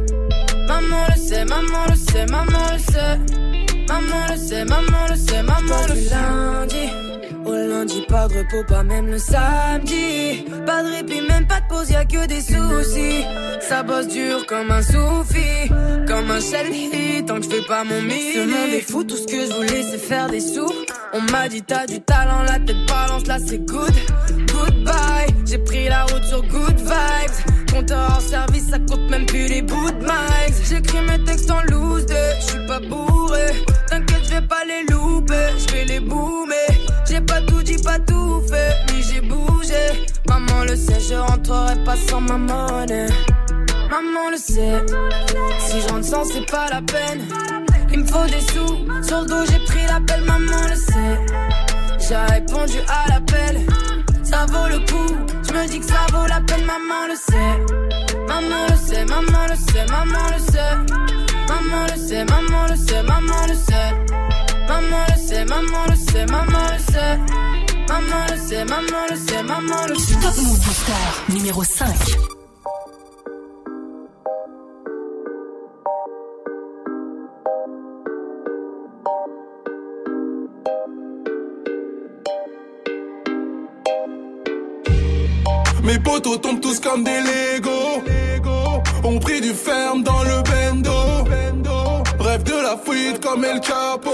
[0.67, 3.17] Maman le sait, maman le sait, maman le sait.
[3.87, 6.09] Maman le sait, maman le sait, maman le sait.
[6.11, 6.85] lundi
[7.49, 10.45] au lundi, pas de repos, pas même le samedi.
[10.65, 13.25] Pas de répit, même pas de pause, y'a que des soucis.
[13.61, 15.69] Ça bosse dur comme un soufi,
[16.07, 18.33] comme un shelly, tant que je fais pas mon mix.
[18.33, 20.73] Ce monde est fou, tout ce que je voulais c'est faire des sous.
[21.13, 23.93] On m'a dit t'as du talent, la tête balance, là c'est good.
[24.51, 27.71] Goodbye, j'ai pris la route sur good vibes.
[27.71, 30.55] Compteur en service, ça compte même plus les bouts de mics.
[30.67, 33.45] J'écris mes textes en loose, je suis pas bourré.
[33.89, 36.55] T'inquiète, je vais pas les louper, je vais les boomer.
[37.19, 40.07] J'ai pas tout dit, pas tout fait, mais j'ai bougé.
[40.25, 43.07] Maman le sait, je rentrerai pas sans ma monnaie.
[43.91, 44.85] Maman le sait,
[45.59, 47.27] si j'en sens, c'est pas la peine.
[47.91, 52.07] Il me faut des sous, sur le dos j'ai pris l'appel, maman le sait.
[52.07, 53.65] J'ai répondu à l'appel,
[54.23, 55.17] ça vaut le coup.
[55.45, 58.15] Je me dis que ça vaut la peine, maman le sait.
[58.29, 60.95] Maman le sait, maman le sait, maman le sait.
[61.49, 64.28] Maman le sait, maman le sait, maman le sait.
[64.69, 67.17] Maman le sait, maman le sait, maman le sait.
[67.87, 70.13] Maman le sait, maman le sait, maman le sait.
[70.21, 70.93] Top Move Booster
[71.33, 71.87] numéro 5.
[85.83, 88.03] Mes potos tombent tous comme des Lego.
[89.03, 91.08] On pris du ferme dans le bendo.
[92.69, 94.11] La fuite comme El Chapo.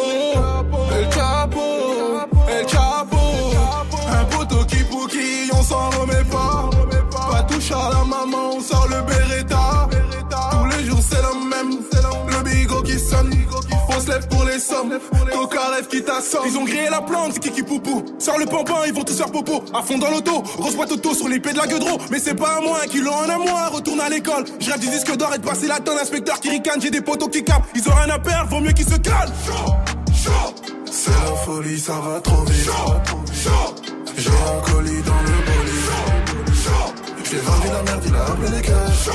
[0.97, 3.14] El Chapo, El Chapo.
[3.14, 3.14] Un
[14.05, 14.99] se lève pour les sommes.
[15.31, 16.43] Coca rêve qui t'assomme.
[16.45, 18.03] Ils ont grillé la plante, c'est Kiki Poupou.
[18.19, 19.63] Sors le pampin, ils vont tous faire popo.
[19.73, 20.43] À fond dans l'auto,
[20.75, 21.97] boîte auto sur l'épée de la gueudreau.
[22.11, 23.67] Mais c'est pas à moi, un kilo en à moi.
[23.69, 24.45] Retourne à l'école.
[24.59, 25.97] Je rêve du disque d'or et de passer la tonne.
[25.97, 27.65] Inspecteur qui ricane, j'ai des potos qui capent.
[27.73, 29.33] Ils ont rien à perdre, vaut mieux qu'ils se calment.
[30.91, 32.69] C'est la folie, ça va trop vite.
[34.17, 35.75] J'ai un colis dans le bolide.
[37.29, 39.09] J'ai vendu la merde, il a appelé les cash.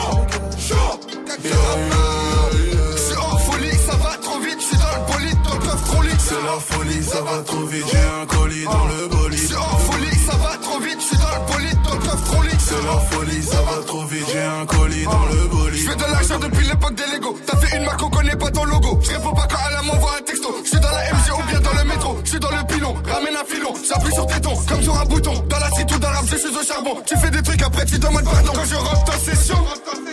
[6.18, 7.84] C'est la folie, ça va trop vite.
[7.90, 9.38] J'ai un colis dans le bolide.
[9.38, 12.24] C'est en folie, ça va trop vite, je suis dans le bolide, dans le coffre
[12.24, 12.50] trop lit.
[12.58, 14.26] C'est la folie, ça va trop vite.
[14.32, 15.80] J'ai un colis dans le bolide.
[15.80, 17.36] Je fais de l'argent depuis l'époque des Lego.
[17.46, 18.98] T'as fait une marque, on connaît pas ton logo.
[19.02, 20.54] Je réponds pas quand elle m'envoie un texto.
[20.62, 22.18] Je suis dans la MG ou bien dans le métro.
[22.24, 23.74] Je suis dans le pilon, ramène un filon.
[23.88, 25.34] J'appuie sur tes tons, comme sur un bouton.
[25.48, 26.96] Dans la cité ou dans l'arbre, je suis au charbon.
[27.06, 28.52] Tu fais des trucs, après tu demandes pardon.
[28.54, 29.58] Quand je rentre en session,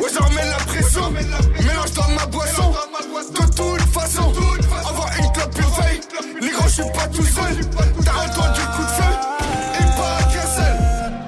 [0.01, 1.11] ouais, je remets la pression.
[1.11, 2.73] Mélange dans ma boisson.
[6.81, 7.55] Suis pas tout seul.
[8.05, 9.13] T'as entendu coup de feu
[9.79, 10.77] et pas qu'un seul.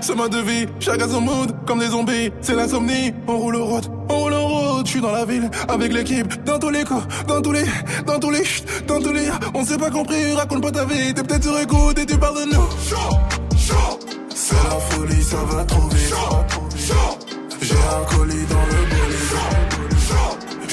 [0.02, 3.90] C'est ma devise, chacun son mood, comme des zombies, c'est l'insomnie, on roule au route,
[4.10, 7.04] on roule en route, je suis dans la ville, avec l'équipe, dans tous les coups,
[7.28, 7.66] dans tous les,
[8.06, 8.44] dans tous les,
[8.88, 11.98] dans tous les, on s'est pas compris, raconte pas ta vie, t'es peut-être sur écoute
[12.00, 12.68] et tu parles de nous.
[14.34, 16.14] C'est la folie, ça va trop vite.
[17.62, 19.20] J'ai un colis dans le bolide.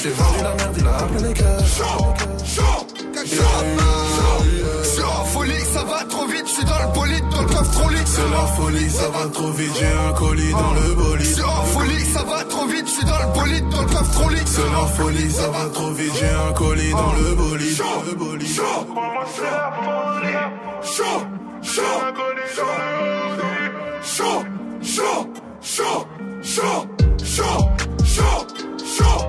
[0.01, 6.43] J'ai vendu la merde, il a appelé les C'est en folie, ça va trop vite,
[6.45, 7.97] je suis dans le bolide, dans le coffre trop lit.
[8.05, 11.25] C'est la folie, ça va trop vite, j'ai un colis dans le bolide.
[11.25, 14.11] C'est en folie, ça va trop vite, je suis dans le bolide, dans le coffre
[14.11, 14.41] trop lit.
[14.45, 17.81] C'est la folie, ça va trop vite, j'ai un colis dans le bolide.
[18.07, 18.61] Le bolide.
[18.89, 20.37] Maman, c'est la folie.
[20.83, 21.25] Chaud,
[21.61, 22.93] chaud, Un colis dans le
[23.33, 23.69] hoodie.
[24.03, 24.43] chaud,
[24.81, 25.27] chaud,
[25.61, 26.07] chaud,
[26.41, 26.87] chaud, chaud,
[27.25, 27.67] chaud,
[28.05, 28.47] chaud,
[28.95, 29.21] chaud,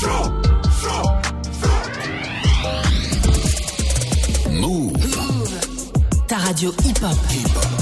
[0.00, 0.41] chaud.
[6.52, 7.16] Radio Hip Hop.
[7.30, 7.81] Hip Hop.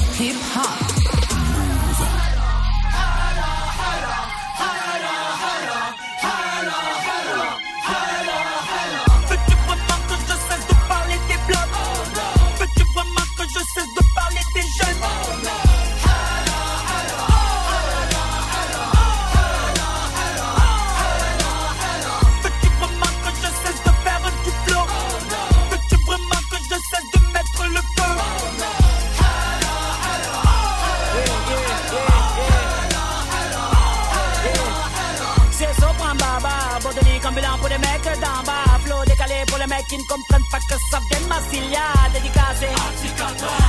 [37.40, 38.78] Stimulant pour les mecs d'en bas.
[38.84, 41.88] Flow décalé pour les mecs qui ne comprennent pas que ça vient de Massilia.
[42.12, 42.68] Dédicacé.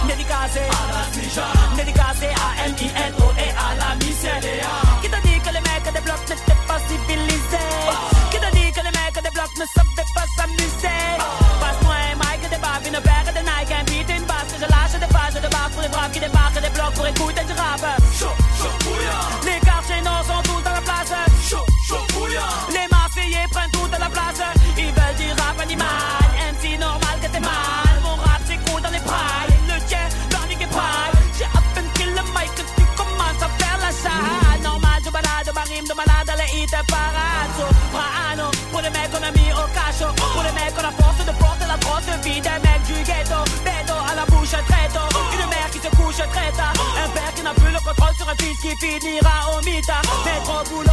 [0.08, 0.60] Dédicacé.
[0.60, 4.76] À la Dédicacé à M-I-N-O et à la Micéléa.
[5.02, 7.72] Qui t'a dit que les mecs des blocs n'étaient pas civilisés?
[8.32, 11.02] Qui t'a dit que les mecs des blocs ne savaient pas s'amuser?
[11.62, 14.68] Passe-moi un mic, des babs, une paire de Nike, un beat, une basse que je
[14.70, 17.54] lâche, des pages de barres pour les braves qui débarquent des blocs pour écouter du
[17.54, 18.01] rap.
[48.72, 50.91] Sur un fils qui finira au boulot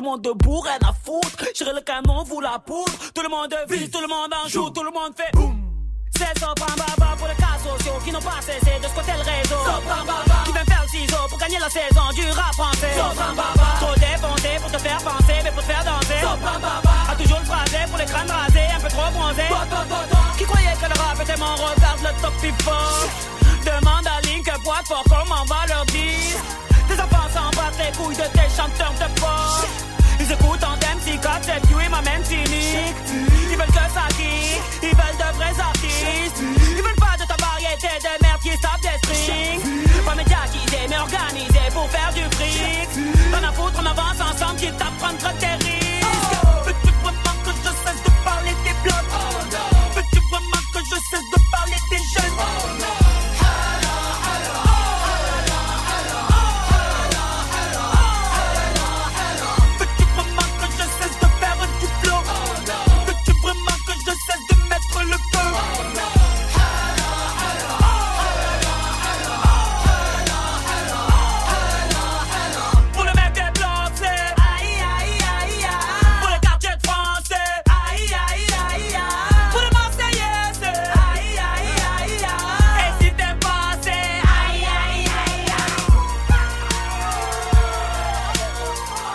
[0.00, 1.44] le monde debout, rien à foutre.
[1.54, 2.92] J'irai le canon, vous la poudre.
[3.14, 5.56] Tout le monde vise, tout le monde en joue, tout le monde fait boum.
[6.16, 9.60] C'est Sopran Baba pour les cas sociaux qui n'ont pas cessé de squatter le réseau.
[9.60, 12.96] Sopran Baba qui vient faire le ciseau pour gagner la saison du rap français.
[12.96, 16.20] Sopran Baba trop défoncé pour te faire penser, mais pour te faire danser.
[16.24, 19.52] Sopran Baba a toujours le phrasé pour les crânes rasés, un peu trop bronzés.
[20.38, 23.04] Qui croyait que le rap était mon regarde le top fort.
[23.68, 26.40] Demande à Link boîte pour comment va leur dire.
[26.88, 29.89] Tes enfants s'en battent les couilles de tes chanteurs de pop.
[30.20, 32.96] Ils écoutent en God, c'est you et ma même cynique.
[33.50, 36.40] Ils veulent que ça kick, ils veulent de vrais artistes.
[36.40, 39.60] Ils veulent pas de ta variété de merde qui tape des strings.
[40.04, 42.88] Pas médiatisé, mais organisé pour faire du fric.
[43.32, 46.36] Rien à foutre, on avance ensemble, qui t'apprendra tes risques.
[46.64, 49.10] Veux-tu vraiment que je cesse de parler des blocs?
[49.94, 52.99] Veux-tu vraiment que je cesse de parler des jeunes?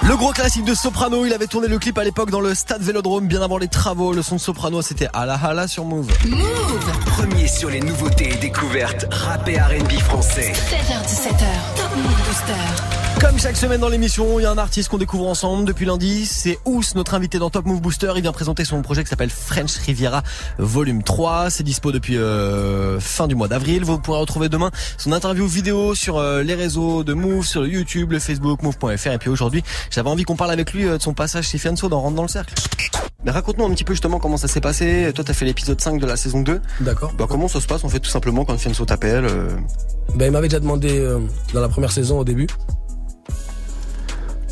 [0.08, 2.82] Le gros classique de Soprano, il avait tourné le clip à l'époque dans le stade
[2.82, 4.14] Vélodrome, bien avant les travaux.
[4.14, 6.08] Le son de Soprano, c'était à la hala sur Move.
[7.08, 10.54] Premier sur les nouveautés et découvertes rap et R&B français.
[10.54, 11.46] 16h17h,
[11.76, 13.05] Top Move Booster.
[13.26, 16.28] Comme chaque semaine dans l'émission, il y a un artiste qu'on découvre ensemble depuis lundi.
[16.28, 18.12] C'est Ous, notre invité dans Top Move Booster.
[18.16, 20.22] Il vient présenter son projet qui s'appelle French Riviera
[20.60, 21.50] Volume 3.
[21.50, 23.84] C'est dispo depuis euh, fin du mois d'avril.
[23.84, 24.70] Vous pourrez retrouver demain
[25.00, 29.08] son interview vidéo sur euh, les réseaux de Move, sur le YouTube, le Facebook, Move.fr.
[29.08, 31.90] Et puis aujourd'hui, j'avais envie qu'on parle avec lui euh, de son passage chez Fianso
[31.90, 32.54] dans Rentre dans le Cercle.
[33.26, 35.12] Mais raconte-nous un petit peu justement comment ça s'est passé.
[35.16, 36.62] Toi, t'as fait l'épisode 5 de la saison 2.
[36.82, 37.12] D'accord.
[37.18, 39.50] Bah, comment ça se passe en fait tout simplement quand Fianso t'appelle euh,
[40.14, 41.20] Ben, il m'avait déjà demandé euh,
[41.52, 42.46] dans la première saison au début.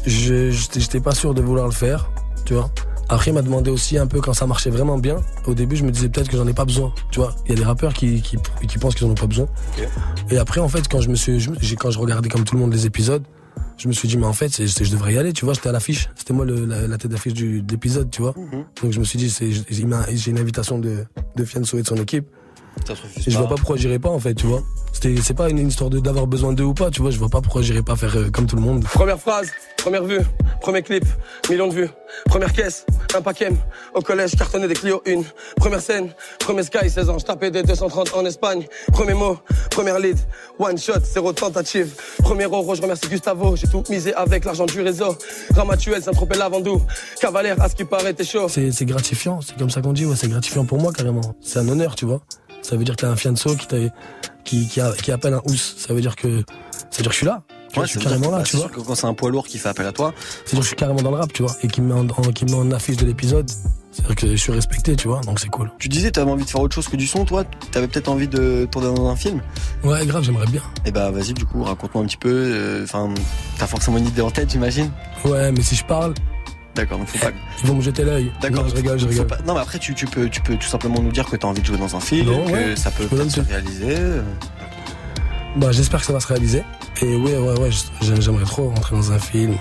[0.06, 2.10] Je j'étais pas sûr de vouloir le faire,
[2.46, 2.70] tu vois.
[3.10, 5.18] Après, il m'a demandé aussi un peu quand ça marchait vraiment bien.
[5.46, 7.36] Au début, je me disais peut-être que j'en ai pas besoin, tu vois.
[7.46, 8.38] Il y a des rappeurs qui, qui,
[8.68, 9.48] qui pensent qu'ils en ont pas besoin.
[10.30, 12.62] Et après, en fait, quand je me suis, je quand je regardais comme tout le
[12.62, 13.24] monde les épisodes,
[13.78, 15.54] je me suis dit, mais en fait, je devrais y aller, tu vois.
[15.54, 16.10] J'étais à l'affiche.
[16.16, 18.34] C'était moi le- la, la tête d'affiche de l'épisode, tu vois.
[18.82, 19.30] Donc je me suis dit,
[19.70, 22.28] j'ai une invitation de, de Fianso et de son équipe.
[23.26, 24.64] Et je vois pas pourquoi j'irais pas en fait, tu vois.
[24.92, 27.12] C'était- C'est pas une histoire de d'avoir besoin d'eux ou pas, tu vois.
[27.12, 28.84] Je vois pas pourquoi j'irais pas faire euh, comme tout le monde.
[28.84, 30.20] Première phrase, première vue,
[30.62, 31.06] premier clip,
[31.50, 31.90] million de vues.
[32.26, 33.50] Première caisse, un paquet.
[33.96, 35.22] Au collège, cartonné des Clio 1.
[35.56, 38.66] Première scène, premier sky, 16 ans, je tapais des 230 en Espagne.
[38.92, 39.38] Premier mot,
[39.72, 40.18] première lead,
[40.60, 41.96] one shot, zéro tentative.
[42.22, 45.18] Premier euro, je remercie Gustavo, j'ai tout misé avec l'argent du réseau.
[45.56, 46.82] Ramatuel, Saint-Tropez, Lavandou.
[47.20, 48.48] Cavalière, à ce qui paraît, t'es chaud.
[48.48, 51.22] C'est c'est gratifiant, c'est comme ça qu'on dit, ouais, c'est gratifiant pour moi carrément.
[51.42, 52.22] C'est un honneur, tu vois.
[52.64, 53.68] Ça veut dire que t'as un fianso qui,
[54.44, 55.76] qui, qui, a- qui appelle un housse.
[55.78, 56.40] Ça veut dire que,
[56.90, 57.44] ça veut dire que je suis là.
[57.70, 58.70] Tu vois, je suis dire carrément là, bah, tu c'est vois.
[58.70, 60.14] que quand c'est un poids lourd qui fait appel à toi,
[60.46, 62.08] C'est-à-dire que je suis carrément dans le rap, tu vois, et qui me met en,
[62.08, 63.50] en- qui me met en affiche de l'épisode.
[63.92, 65.72] C'est-à-dire que je suis respecté, tu vois, donc c'est cool.
[65.80, 68.28] tu disais t'avais envie de faire autre chose que du son, toi T'avais peut-être envie
[68.28, 69.42] de tourner dans un film
[69.84, 70.62] Ouais, grave, j'aimerais bien.
[70.86, 72.30] Et bah vas-y, du coup, raconte-moi un petit peu.
[72.32, 73.12] euh, Enfin,
[73.60, 74.92] t'as forcément une idée en tête, j'imagine
[75.26, 76.14] Ouais, mais si je parle,
[76.76, 77.32] D'accord, donc faut pas.
[77.62, 78.32] ils vont me jeter l'œil.
[78.42, 79.28] D'accord, je rigole, je rigole.
[79.28, 81.48] pas- Non, mais après, tu, tu, peux, tu peux tout simplement nous dire que t'as
[81.48, 83.96] envie de jouer dans un film, Non, que ouais, ça peut se réaliser.
[85.56, 86.64] Bah, j'espère que ça va se réaliser.
[87.02, 87.70] Et ouais, ouais, ouais,
[88.02, 89.56] j'aimerais trop rentrer dans un film.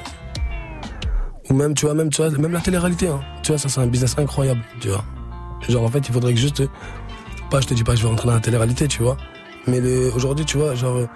[1.51, 3.21] Ou même, tu vois, même, tu vois, même la télé-réalité, hein.
[3.43, 5.05] Tu vois, ça, c'est un business incroyable, tu vois.
[5.69, 6.63] Genre, en fait, il faudrait que juste,
[7.51, 9.17] pas, je te dis pas je vais rentrer dans la télé-réalité, tu vois.
[9.67, 11.07] Mais le- aujourd'hui, tu vois, genre,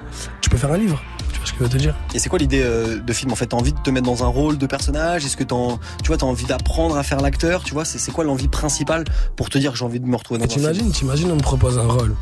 [0.42, 1.00] tu peux faire un livre.
[1.46, 1.94] Tu vois ce que je veux te dire?
[2.14, 4.24] Et c'est quoi l'idée euh, de film En fait, t'as envie de te mettre dans
[4.24, 5.24] un rôle de personnage?
[5.24, 5.56] Est-ce que t'as,
[6.02, 7.62] tu vois, t'as envie d'apprendre à faire l'acteur?
[7.62, 9.04] Tu vois, c'est c'est quoi l'envie principale
[9.36, 10.62] pour te dire que j'ai envie de me retrouver dans Et un film?
[10.62, 12.14] t'imagines, t'imagines, on me propose un rôle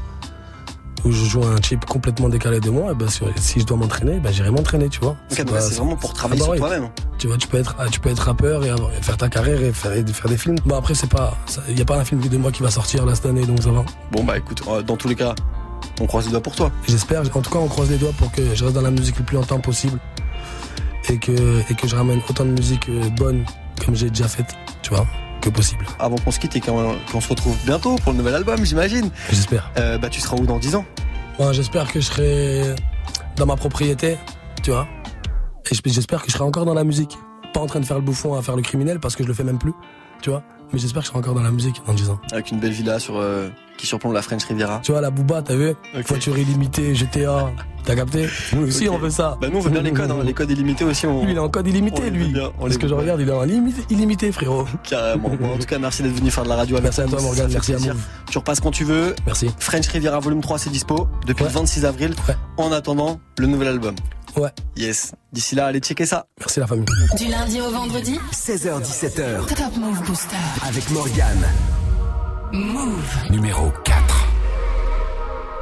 [1.04, 4.20] où je joue un type complètement décalé de moi, et ben, si, je dois m'entraîner,
[4.20, 5.16] ben, j'irai m'entraîner, tu vois.
[5.30, 6.88] Ok, donc là, c'est vraiment pour travailler Ah sur bah toi-même.
[7.18, 9.60] Tu vois, tu peux être, tu peux être rappeur et, avoir- et faire ta carrière
[9.62, 10.56] et faire, et faire des films.
[10.64, 11.36] Bon, après, c'est pas,
[11.68, 13.62] il y a pas un film de moi qui va sortir là cette année, donc
[13.62, 13.84] ça va.
[14.12, 15.34] Bon, bah écoute, euh, dans tous les cas,
[16.00, 16.70] on croise les doigts pour toi.
[16.88, 19.18] J'espère, en tout cas, on croise les doigts pour que je reste dans la musique
[19.18, 19.98] le plus longtemps possible
[21.08, 23.44] et que, et que je ramène autant de musique euh, bonne
[23.84, 25.06] comme j'ai déjà faite, tu vois,
[25.40, 25.84] que possible.
[25.98, 29.10] Avant qu'on se quitte et qu'on se retrouve bientôt pour le nouvel album, j'imagine.
[29.30, 29.70] J'espère.
[29.76, 30.84] Euh, bah tu seras où dans 10 ans?
[31.38, 32.74] Bon, j'espère que je serai
[33.36, 34.16] dans ma propriété,
[34.62, 34.86] tu vois.
[35.70, 37.18] Et j'espère que je serai encore dans la musique.
[37.52, 39.34] Pas en train de faire le bouffon à faire le criminel parce que je le
[39.34, 39.72] fais même plus,
[40.22, 40.42] tu vois.
[40.72, 42.20] Mais j'espère que je serai encore dans la musique dans 10 ans.
[42.32, 44.80] Avec une belle villa sur euh, qui surplombe la French Riviera.
[44.82, 45.74] Tu vois, la Booba, t'as vu
[46.06, 47.52] Voiture illimitée, GTA,
[47.84, 49.36] t'as capté Nous aussi, on veut ça.
[49.40, 50.18] Bah nous on veut bien les codes, hein.
[50.24, 51.06] les codes illimités aussi.
[51.06, 51.24] On...
[51.24, 52.28] Lui, il est en code illimité, on lui.
[52.28, 54.66] bien, Parce que je regarde, il est en limité, illimité, frérot.
[54.82, 55.28] Carrément.
[55.28, 57.48] En tout cas, merci d'être venu faire de la radio avec Merci à toi, fait
[57.48, 57.78] Merci à.
[57.78, 58.02] Move.
[58.30, 59.14] Tu repasses quand tu veux.
[59.26, 59.50] Merci.
[59.58, 62.14] French Riviera Volume 3, c'est dispo depuis le 26 avril.
[62.56, 63.94] En attendant, le nouvel album.
[64.36, 64.50] Ouais.
[64.76, 65.12] Yes.
[65.32, 66.26] D'ici là, allez checker ça.
[66.38, 66.86] Merci la famille.
[67.16, 70.36] Du lundi au vendredi 16h17h Top Move Booster.
[70.66, 71.46] avec Morgane.
[72.52, 73.30] Move.
[73.30, 74.26] Numéro 4.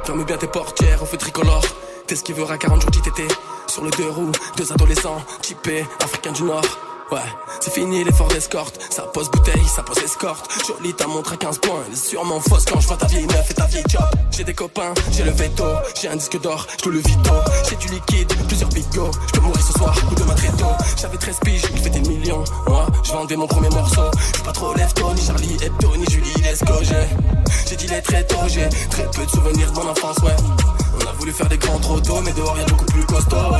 [0.05, 1.63] Ferme bien tes portières au feu tricolore.
[2.07, 3.21] T'esquiveras à 40 jours d'ITT.
[3.67, 6.65] Sur le deux roues, deux adolescents, typés, africains du Nord.
[7.59, 8.79] C'est fini l'effort d'escorte.
[8.89, 10.49] Ça pose bouteille, ça pose escorte.
[10.67, 11.83] Jolie ta montre à 15 points.
[11.87, 14.03] Elle est sûrement fausse quand je vois ta vieille meuf et ta vieille job.
[14.31, 15.65] J'ai des copains, j'ai le veto.
[15.99, 17.33] J'ai un disque d'or, je le vito.
[17.69, 19.11] J'ai du liquide, plusieurs bigots.
[19.27, 20.73] Je peux mourir ce soir ou demain très tôt.
[20.99, 22.43] J'avais 13 piges, je fais des millions.
[22.67, 24.09] Moi, je vendais mon premier morceau.
[24.35, 26.33] Je pas trop lève-tôt, ni Charlie Hebdo, ni Julie.
[26.81, 26.95] J'ai
[27.67, 30.35] j'ai dit les très tôt, j'ai très peu de souvenirs de mon enfance, ouais.
[31.01, 33.59] On a voulu faire des grands trop tôt, mais dehors y'a beaucoup plus costaud, ouais.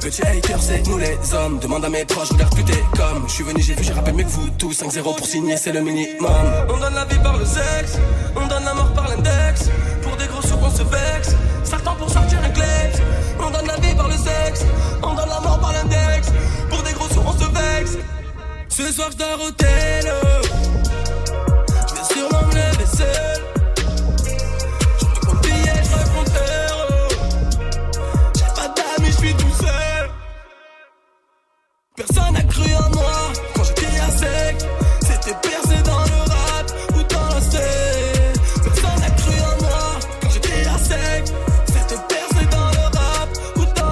[0.00, 1.58] Petit hater, c'est nous les hommes.
[1.58, 3.28] Demande à mes proches, regarde plus t'es comme.
[3.28, 4.72] Je suis venu, j'ai vu, j'ai rappelé mieux que vous tous.
[4.72, 6.30] 5-0 pour signer, c'est le minimum.
[6.68, 7.98] On donne la vie par le sexe,
[8.34, 9.68] on donne la mort par l'index.
[10.02, 11.36] Pour des gros sous, on se vexe.
[11.64, 13.02] Certains pour sortir un kleps.
[13.38, 14.64] On donne la vie par le sexe,
[15.02, 16.28] on donne la mort par l'index.
[16.70, 17.98] Pour des gros sous, on se vexe.
[18.68, 19.50] Ce soir, je dors au.
[21.88, 23.29] Je sûrement me lever.
[32.68, 34.56] N'a quand j'étais à sec.
[35.00, 37.34] C'était percé dans le rap ou dans
[39.00, 41.24] n'a cru en moi quand j'étais à sec.
[41.66, 43.90] C'était percé dans le rap ou dans.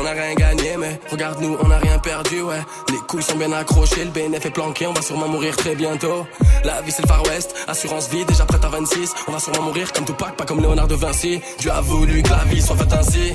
[0.00, 2.60] On a rien gagné, mais regarde-nous, on a rien perdu, ouais.
[2.90, 6.26] Les couilles sont bien accrochées, le BNF est planqué, on va sûrement mourir très bientôt.
[6.64, 9.14] La vie c'est le Far West, assurance vie, déjà prête à 26.
[9.26, 11.40] On va sûrement mourir comme Tupac, pas comme Léonard de Vinci.
[11.58, 13.34] Dieu a voulu que la vie soit faite ainsi.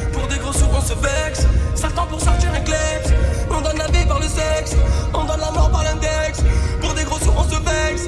[0.91, 1.47] Se vexe.
[1.75, 3.13] Certains pour sortir un kleps.
[3.49, 4.75] On donne la vie par le sexe,
[5.13, 6.41] on donne la mort par l'index.
[6.81, 8.07] Pour des gros sous, on se vexe.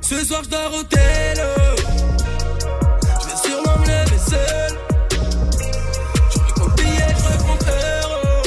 [0.00, 1.50] Ce soir, je dors au télo.
[3.20, 4.78] Je vais sûrement me lever seul.
[6.30, 7.24] Je veux mon billet, je
[8.04, 8.42] euro.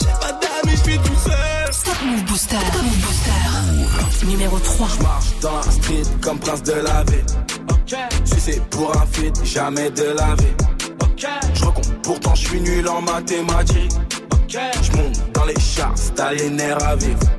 [0.00, 1.72] J'ai pas d'amis, je suis tout seul.
[1.72, 2.56] Stop Move Booster.
[2.56, 4.26] Stop Move Booster.
[4.26, 4.88] Numéro 3.
[4.96, 7.24] Je marche dans la street comme prince de la ville.
[8.24, 10.75] Sucé pour un feat, jamais de la vie.
[12.06, 13.90] Pourtant je suis nul en mathématiques.
[14.48, 17.35] Je monte dans les chars, t'as les nerfs à vivre.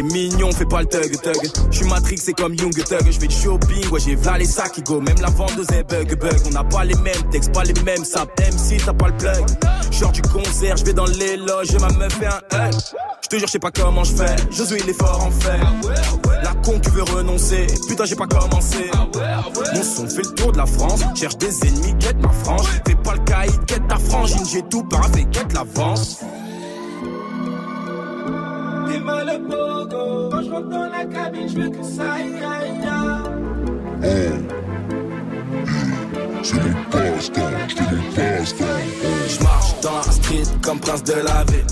[0.00, 1.50] T'es mignon, fais pas le thug thug.
[1.70, 3.10] J'suis Matrix, c'est comme Young Thug.
[3.10, 4.98] J'fais du shopping, ouais, j'ai v'là les sacs qui go.
[4.98, 6.40] Même la vendeuse est bug bug.
[6.46, 8.32] On n'a pas les mêmes textes, pas les mêmes saps.
[8.38, 9.44] Même si t'as pas le plug.
[9.90, 12.74] J'sors du concert, j'vais dans les loges ma meuf fait un hug.
[13.20, 14.36] J'te jure, j'sais pas comment j'fais.
[14.50, 15.60] Josué, il est fort en fait.
[16.42, 17.66] La con, tu veux renoncer.
[17.86, 18.90] Putain, j'ai pas commencé.
[19.74, 21.02] Mon son fait le tour de la France.
[21.14, 22.66] Cherche des ennemis, quête ma frange.
[22.86, 24.46] Fais pas le caïd, quête ta frangine.
[24.50, 26.20] J'ai tout paraffé, quête l'avance.
[28.90, 30.30] T'es mal le pogo.
[30.30, 34.40] Quand je rentre dans la cabine, je veux que ça aille, aille, aille.
[36.42, 37.50] C'est c'est passe-temps.
[39.28, 41.66] Je marche dans la street comme prince de la ville.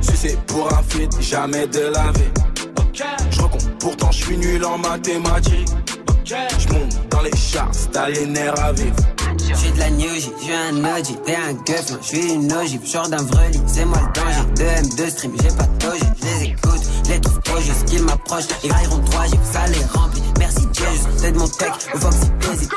[0.00, 2.32] Sucé pour un feat, jamais de la vie.
[3.30, 5.68] Je recompte, pourtant je suis nul en mathématiques.
[6.26, 6.34] Je
[6.72, 8.96] monte dans les chars, t'as les nerfs à vivre.
[9.38, 13.08] J'suis de la New J, j'suis un OG, t'es un gueuf, j'suis une ogive, genre
[13.08, 14.44] d'un vreli, c'est moi le danger.
[14.56, 18.48] De M2 stream, j'ai pas de toge, j'les écoute, les trouve trop juste qu'ils m'approchent,
[18.64, 20.22] ils railleront trois, j'ai que ça les remplit.
[20.40, 22.18] Merci Jesus, c'est de mon tech, le Foxy
[22.52, 22.70] hésite.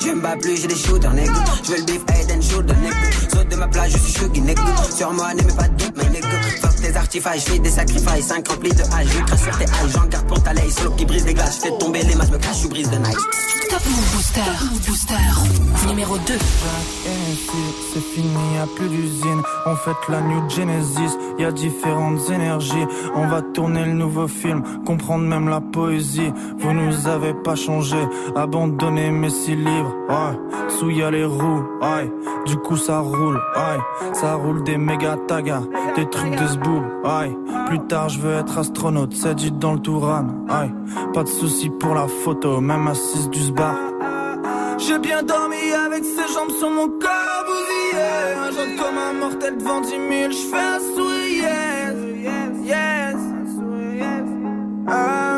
[0.00, 1.44] Je me bats plus, j'ai des shooters, nègre.
[1.64, 2.96] J'veux le beef, head and shoulder, nègre.
[3.34, 4.62] Saute de ma plage, je suis chuggy, nègre.
[4.96, 5.96] Sur moi, n'aimez pas de doute,
[6.92, 10.06] tes artifices, j'fais des sacrifices, 5 remplis de hache, je crache sur tes haches, j'en
[10.06, 12.62] garde pour ta lay, solo qui brise des glaces, j'fais tomber les masses, me cache,
[12.62, 13.16] je brise de night.
[13.72, 14.40] Top Move Booster.
[14.42, 15.88] Top Booster.
[15.88, 16.34] Numéro 2.
[17.94, 19.42] c'est fini, y a plus d'usine.
[19.64, 22.86] On fête la New Genesis, y a différentes énergies.
[23.14, 26.32] On va tourner le nouveau film, comprendre même la poésie.
[26.58, 27.96] Vous nous avez pas changé,
[28.36, 29.94] abandonné mes six livres.
[30.08, 32.12] Ouais, sous y a les roues, ouais.
[32.44, 34.12] Du coup ça roule, ouais.
[34.12, 35.62] Ça roule des méga tagas,
[35.96, 36.46] des trucs de
[37.04, 37.36] ouais.
[37.66, 40.70] Plus tard je veux être astronaute, c'est dit dans le Touran, ouais.
[41.14, 43.76] Pas de soucis pour la photo, même assise du sbar.
[44.78, 48.02] J'ai bien dormi avec ses jambes sur mon corps bousillé.
[48.46, 50.00] Un genre comme un mortel devant 10 000,
[50.32, 53.16] j'fais un sourire, yes, yes.
[54.88, 55.31] Ah, ah.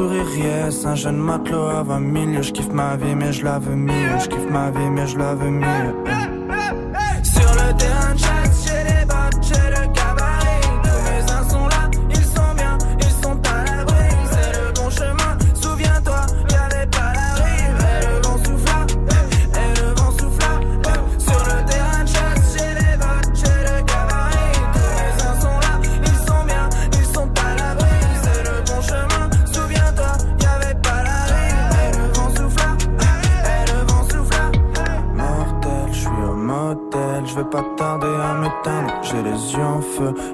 [0.00, 0.84] Yes.
[0.84, 2.42] Un jeune matelot à 20 000.
[2.42, 4.18] Je kiffe ma vie, mais je la veux mieux.
[4.20, 6.27] Je kiffe ma vie, mais je la veux mieux.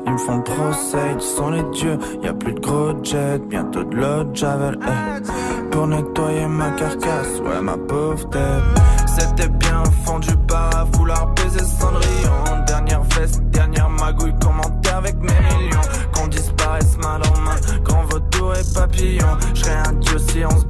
[0.07, 1.99] Ils me font procès, ils sont les dieux.
[2.23, 4.79] Y a plus de gros jet, bientôt de l'eau javel.
[4.83, 5.71] eh.
[5.71, 8.63] Pour nettoyer ma carcasse, ouais ma pauvre tête.
[9.07, 12.65] C'était bien au fond du bar à vouloir baiser Cendrillon.
[12.67, 15.81] Dernière veste, dernière magouille, commenter avec mes millions.
[16.13, 19.27] Qu'on disparaisse mal en main, grand vautour et papillon.
[19.55, 20.65] Je un dieu si on se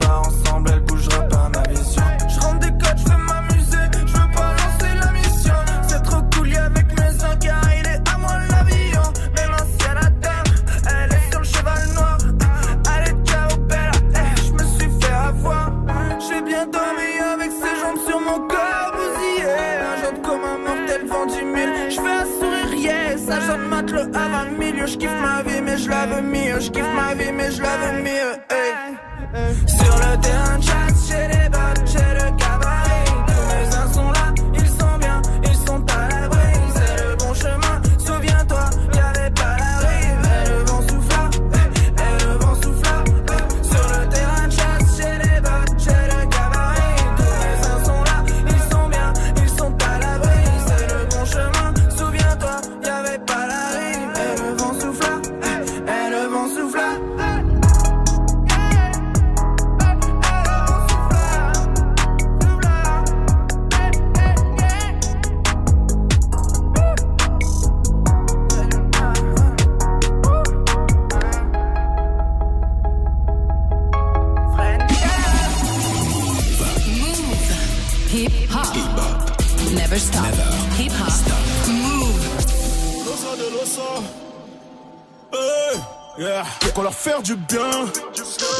[86.18, 86.44] yeah.
[86.60, 87.86] Pour qu'on leur faire du bien,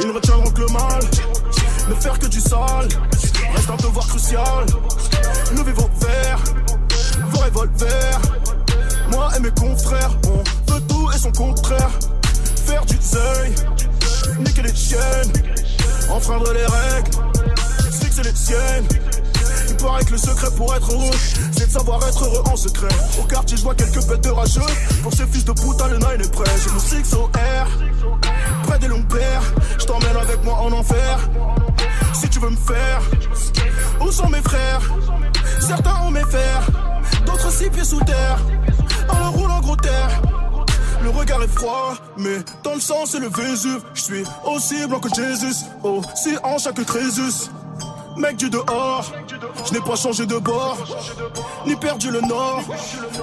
[0.00, 1.00] ils ne retiendront que le mal.
[1.88, 2.88] Ne faire que du sale,
[3.55, 4.66] reste un devoir crucial.
[5.57, 6.44] Levez vos verres,
[7.30, 8.20] vos revolvers.
[9.11, 11.90] Moi et mes confrères, on veut tout et son contraire.
[12.66, 13.55] Faire du deuil,
[14.40, 15.32] niquer les chiennes,
[16.11, 17.11] enfreindre les règles,
[17.92, 19.03] fixer les siennes.
[19.85, 21.11] Que le secret pour être heureux,
[21.53, 22.89] c'est de savoir être heureux en secret.
[23.20, 24.61] Au quartier, je vois quelques bêtes de rageux.
[25.03, 26.51] Pour ces fils de putain, le nine est prêt.
[26.64, 27.68] J'ai mon 6 au R,
[28.64, 29.43] près des longs pères.
[29.78, 31.20] Je t'emmène avec moi en enfer.
[32.14, 33.03] Si tu veux me faire,
[34.01, 34.80] où sont mes frères?
[35.61, 36.62] Certains ont mes fers,
[37.26, 38.39] d'autres six pieds sous terre.
[39.07, 40.22] Leur roule en gros terre.
[41.03, 43.82] Le regard est froid, mais dans le sang c'est le Vésuve.
[43.93, 47.51] Je suis aussi blanc que Jésus, aussi en chaque Crésus.
[48.17, 49.12] Mec du dehors,
[49.67, 50.79] je n'ai pas changé de bord,
[51.67, 52.62] ni perdu le nord.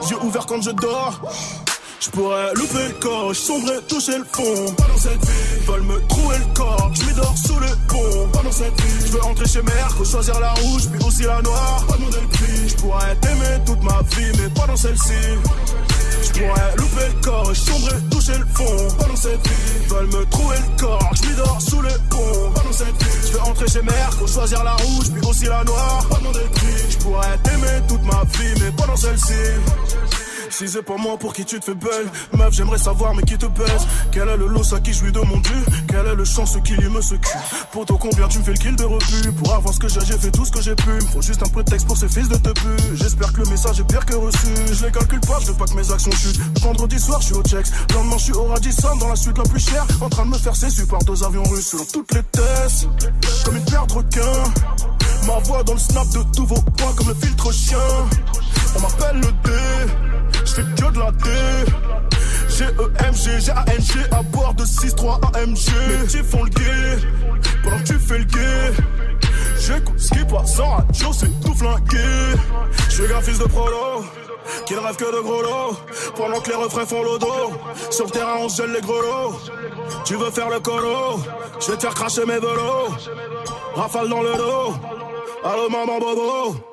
[0.09, 1.19] Yeux ouverts quand je dors.
[1.99, 4.73] Je pourrais louper le coche, sombrer, toucher le fond.
[4.75, 6.91] Pas dans cette vie, ils veulent me trouer le corps.
[6.95, 8.27] Je dors sous le pont.
[8.33, 11.41] Pas dans cette vie, je veux entrer chez Merco, choisir la rouge, puis aussi la
[11.43, 11.85] noire.
[11.87, 15.13] Pas demander le prix, je pourrais t'aimer toute ma vie, mais pas dans celle-ci.
[16.23, 18.95] Je pourrais louper le corps, sombrer, toucher le fond.
[18.97, 21.11] Pas dans cette vie, veulent me trouver le corps.
[21.15, 22.51] Je dors sous le pont.
[22.53, 25.63] Pas dans cette vie, je veux entrer chez Merco, choisir la rouge, puis aussi la
[25.63, 26.05] noire.
[26.09, 29.33] Pas demander le prix, je pourrais t'aimer toute ma vie, mais pas dans celle-ci.
[30.51, 32.09] Si c'est pas moi pour qui tu te fais belle.
[32.37, 33.87] Meuf j'aimerais savoir mais qui te baise?
[34.11, 35.47] Quel est le lot à qui je lui demande
[35.87, 37.37] Quel est le chance qui lui me secoue
[37.71, 40.17] Poto combien tu me fais le kill de rebut Pour avoir ce que j'ai j'ai
[40.17, 40.99] fait tout ce que j'ai pu.
[41.13, 42.51] Faut juste un prétexte pour ces fils de te
[42.95, 44.47] J'espère que le message est pire que reçu.
[44.73, 46.41] Je les calcule pas je veux pas que mes actions chutent.
[46.61, 47.67] Vendredi soir je suis au checks.
[47.95, 49.85] Lendemain je suis au Radisson dans la suite la plus chère.
[50.01, 52.87] En train de me faire cesser par deux avions russes Selon toutes les tests.
[53.45, 53.93] Comme une paire de
[55.27, 57.77] Ma voix dans le snap de tous vos points comme le filtre chien
[61.11, 61.29] D
[62.49, 65.57] G-E-M-G, G-A-N-G à bord de 6-3 AMG
[65.87, 67.07] Mes petits font le gay
[67.63, 68.71] Pendant que tu fais le gay
[69.59, 71.97] J'écoute ce qui passe en radio, c'est tout flingué
[72.89, 74.03] Je suis un fils de prolo
[74.65, 75.77] qui ne rêve que de gros lots
[76.15, 77.51] Pendant que les refrains font le dos
[77.89, 79.39] Sur le terrain on gèle les grelots
[80.03, 81.19] Tu veux faire le colo
[81.59, 82.95] Je vais te faire cracher mes velots
[83.75, 84.73] Rafale dans le dos
[85.43, 86.70] Allô maman bobo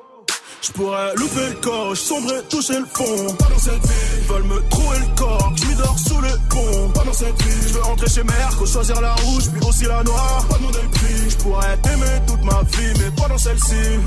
[0.61, 3.33] je pourrais louper le coche, sombrer, toucher le fond.
[3.35, 5.53] Pas dans cette vie, veulent me trouver le corps.
[5.55, 6.89] Je dors sous le pont.
[6.89, 10.03] Pas dans cette vie, je veux entrer chez Merco, choisir la rouge, puis aussi la
[10.03, 10.45] noire.
[10.49, 13.99] Pas demander le prix, je pourrais t'aimer toute ma vie, mais pas dans celle-ci.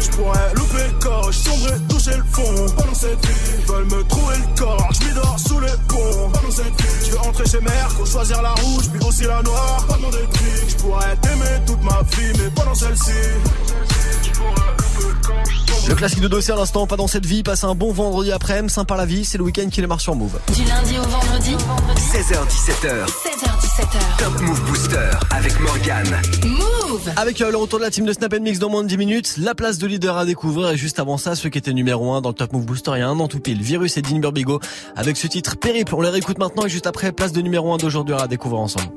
[0.00, 2.66] Je pourrais louper le coche, sombrer, toucher le fond.
[2.76, 4.90] Pas dans cette vie, veulent me trouver le corps.
[4.92, 6.30] Je dors sous le pont.
[6.30, 9.42] Pas dans cette vie, je veux entrer chez Merco, choisir la rouge, puis aussi la
[9.42, 9.84] noire.
[9.88, 13.12] Pas demander le prix, je pourrais t'aimer toute ma vie, mais pas dans celle-ci.
[15.88, 18.72] Le classique de dossier à l'instant, pas dans cette vie, passe un bon vendredi après-midi,
[18.72, 20.38] sympa la vie, c'est le week-end qui démarre sur Move.
[20.54, 21.54] Du lundi au vendredi
[21.96, 23.06] 16h17h.
[23.06, 24.18] 16h17h.
[24.18, 26.20] Top Move Booster avec Morgane.
[26.44, 28.96] Move Avec euh, le retour de la team de Snap Mix dans moins de 10
[28.98, 32.12] minutes, la place de leader à découvrir et juste avant ça, ceux qui étaient numéro
[32.12, 34.02] 1 dans le Top Move Booster il y a un an tout pile, Virus et
[34.02, 34.60] Dean Burbigo
[34.96, 35.94] avec ce titre Périple.
[35.94, 38.88] On les réécoute maintenant et juste après, place de numéro 1 d'aujourd'hui à découvrir ensemble.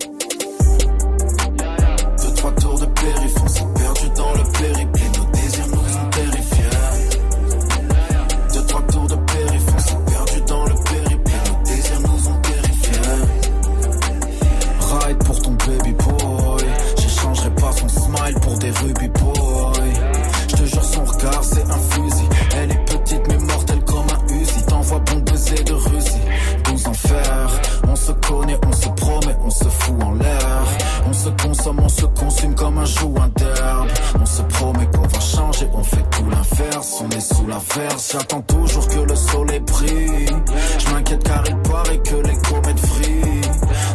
[32.00, 33.90] Se consume comme un joint d'herbe.
[34.20, 37.04] On se promet qu'on va changer, on fait tout l'inverse.
[37.04, 40.30] On est sous l'inverse, j'attends toujours que le soleil brille.
[40.78, 43.39] Je m'inquiète car il paraît que les comètes vrillent.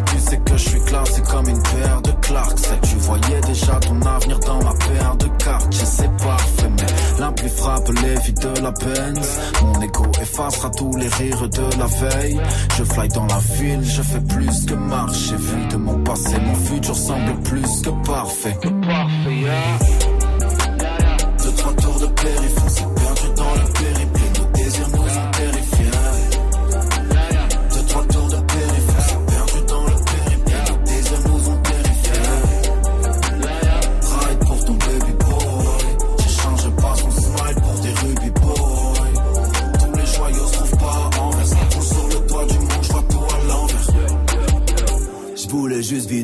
[0.06, 2.80] Tu sais que je suis classé comme une paire de Clarks.
[2.82, 5.72] Tu voyais déjà ton avenir dans ma paire de cartes.
[5.72, 9.38] Je sais parfait, mais l'impli frappe les vies de la Benz.
[9.62, 12.40] Mon ego effacera tous les rires de la veille.
[12.76, 15.36] Je fly dans la ville, je fais plus que marcher.
[15.36, 18.58] Vu de mon passé, mon futur semble plus que parfait.
[18.62, 18.70] Deux,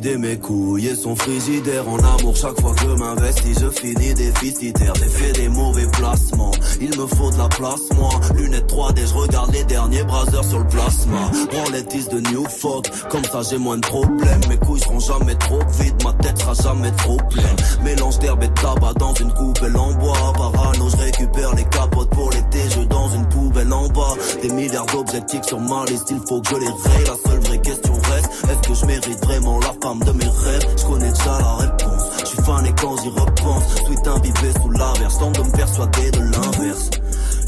[0.08, 2.34] mes couilles et son frigidaire en amour.
[2.34, 4.94] Chaque fois que m'investis, je finis déficitaire.
[4.94, 8.10] J'ai fait des mauvais placements, il me faut de la place, moi.
[8.34, 11.30] Lunettes 3D, je regarde les derniers brasers sur le plasma.
[11.50, 14.40] Prends les tisses de New Folk, comme ça j'ai moins de problèmes.
[14.48, 17.56] Mes couilles seront jamais trop vides, ma tête sera jamais trop pleine.
[17.84, 20.32] Mélange d'herbe et de tabac dans une coupelle en bois.
[20.34, 24.14] Parano, je récupère les capotes pour l'été, je dans une poubelle en bas.
[24.40, 27.04] Des milliards d'objectifs sur ma liste, il faut que je les raye.
[27.06, 30.66] La seule vraie question reste, est-ce que je mérite vraiment la de mes rêves.
[30.76, 34.70] Je connais déjà la réponse, je suis fan et quand j'y repense, sweet imbibé sous
[34.70, 36.90] l'averse, tente de me persuader de l'inverse.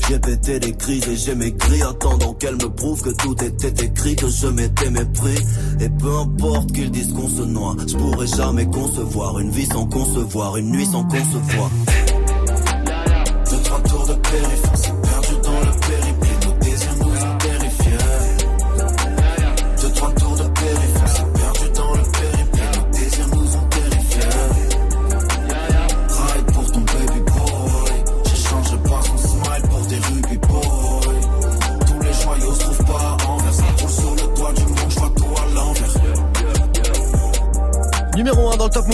[0.08, 1.82] J'ai pété des crises et j'ai maigri.
[1.82, 5.38] Attendant qu'elle me prouve que tout était écrit Que je m'étais mépris.
[5.80, 9.86] Et peu importe qu'ils disent qu'on se noie Je pourrais jamais concevoir Une vie sans
[9.86, 11.70] concevoir Une nuit sans concevoir.
[13.50, 14.71] Deux, trois tours de périph',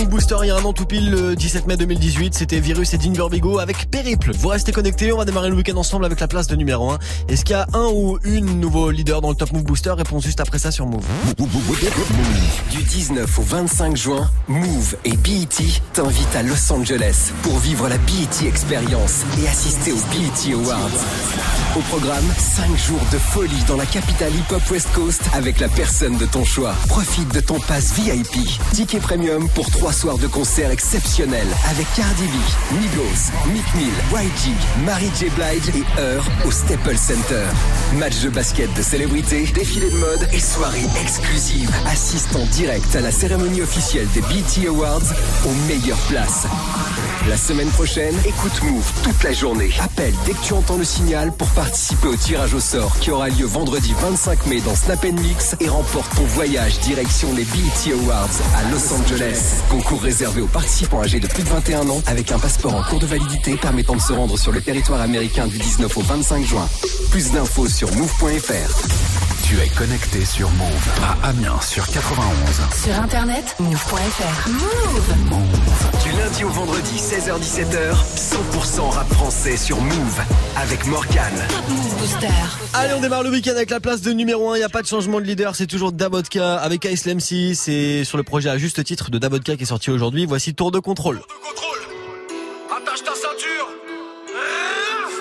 [0.09, 2.97] Booster, il y a un an tout pile le 17 mai 2018, c'était Virus et
[2.97, 3.13] Dean
[3.59, 4.31] avec Périple.
[4.33, 6.97] Vous restez connectés, on va démarrer le week-end ensemble avec la place de numéro 1.
[7.27, 9.91] Est-ce qu'il y a un ou une nouveau leader dans le Top Move Booster?
[9.91, 11.05] Réponse juste après ça sur Move.
[12.71, 15.47] Du 19 au 25 juin, Move et BET
[15.93, 20.89] t'invitent à Los Angeles pour vivre la BET Experience et assister aux BET Awards.
[21.75, 26.17] Au programme, 5 jours de folie dans la capitale hip-hop West Coast avec la personne
[26.17, 26.73] de ton choix.
[26.87, 28.49] Profite de ton pass VIP.
[28.73, 34.83] Ticket premium pour 3 soirs de concerts exceptionnels avec Cardi B, Migos, Mick Mill, YG,
[34.83, 35.29] Mary J.
[35.29, 37.45] Blige et Heur au Staples Center.
[37.97, 41.69] Match de basket de célébrités, défilé de mode et soirée exclusive.
[41.85, 45.13] Assiste en direct à la cérémonie officielle des BT Awards
[45.45, 46.47] aux meilleures places.
[47.27, 49.69] La semaine prochaine, écoute Move toute la journée.
[49.79, 53.29] Appelle dès que tu entends le signal pour participer au tirage au sort qui aura
[53.29, 58.27] lieu vendredi 25 mai dans Snap Mix et remporte ton voyage direction les BET Awards
[58.57, 59.61] à Los Angeles.
[59.69, 62.97] Concours réservé aux participants âgés de plus de 21 ans avec un passeport en cours
[62.97, 66.67] de validité permettant de se rendre sur le territoire américain du 19 au 25 juin.
[67.11, 69.19] Plus d'infos sur move.fr.
[69.49, 72.33] Tu es connecté sur Move à Amiens sur 91.
[72.83, 74.49] Sur internet, move.fr.
[74.49, 76.03] Move.
[76.03, 80.21] Du lundi au vendredi 16h17h, 100% rap français sur Move
[80.55, 81.33] avec Morgan.
[82.73, 84.55] Allez, on démarre le week-end avec la place de numéro 1.
[84.55, 87.53] Il n'y a pas de changement de leader, c'est toujours Dabotka avec Ice MC.
[87.55, 90.25] C'est sur le projet à juste titre de Dabotka qui est sorti aujourd'hui.
[90.25, 91.21] Voici Tour de contrôle.
[92.71, 93.58] Attache ta ceinture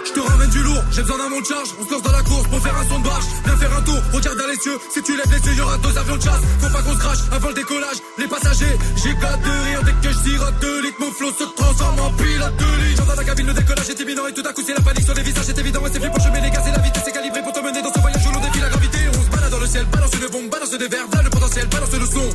[0.09, 1.69] Je te ramène du lourd, j'ai besoin d'un monte charge.
[1.79, 3.25] On se lance dans la course pour faire un son de barge.
[3.45, 4.79] Viens faire un tour, regarde dans les cieux.
[4.89, 6.41] Si tu lèves les yeux, y'aura deux avions de chasse.
[6.61, 7.99] Faut pas qu'on se crache avant le décollage.
[8.17, 9.83] Les passagers, j'ai qu'à de rire.
[9.85, 13.21] Dès que je sirote deux litres, mon flot se transforme en pilote de ligne J'entends
[13.21, 15.23] la cabine, le décollage est imminent Et tout à coup c'est la panique sur les
[15.23, 15.85] visages, c'est évident.
[15.85, 17.83] Et c'est plus pour chemin les gaz et la vitesse est calibrée Pour te mener
[17.83, 18.99] dans ce voyage où l'on défie la gravité.
[19.13, 21.67] On se balade dans le ciel, balance une bombe, balance des verres Là le potentiel,
[21.69, 22.31] balance le son.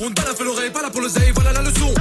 [0.00, 1.94] On ne balafre l'oreille, pas là pour le voilà la leçon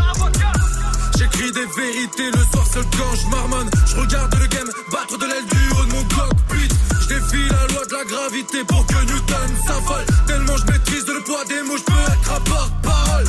[1.33, 3.69] J'écris des vérités le soir seul quand je marmonne.
[3.87, 6.69] Je regarde le game battre de l'aile du haut de mon cockpit.
[7.01, 10.05] Je défie la loi de la gravité pour que Newton s'affole.
[10.27, 13.25] Tellement je maîtrise le poids des mots, je peux être un porte-parole.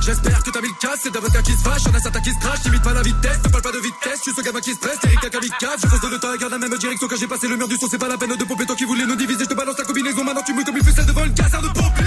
[0.00, 2.30] J'espère que t'as mis le casse, c'est d'avocat qui se fâche, y'en a certains qui
[2.30, 4.74] se crachent, t'imites pas la vitesse, ne parle pas de vitesse, suis ce gamin qui
[4.74, 7.16] se presse, Eric Kamikaze, je fonce de le temps et garde la même direction quand
[7.16, 9.06] j'ai passé le mur du son, c'est pas la peine de pomper toi qui voulais
[9.06, 11.32] nous diviser, je te balance la combinaison, maintenant tu mouilles comme une ficelle devant une
[11.32, 12.04] casse de pompier.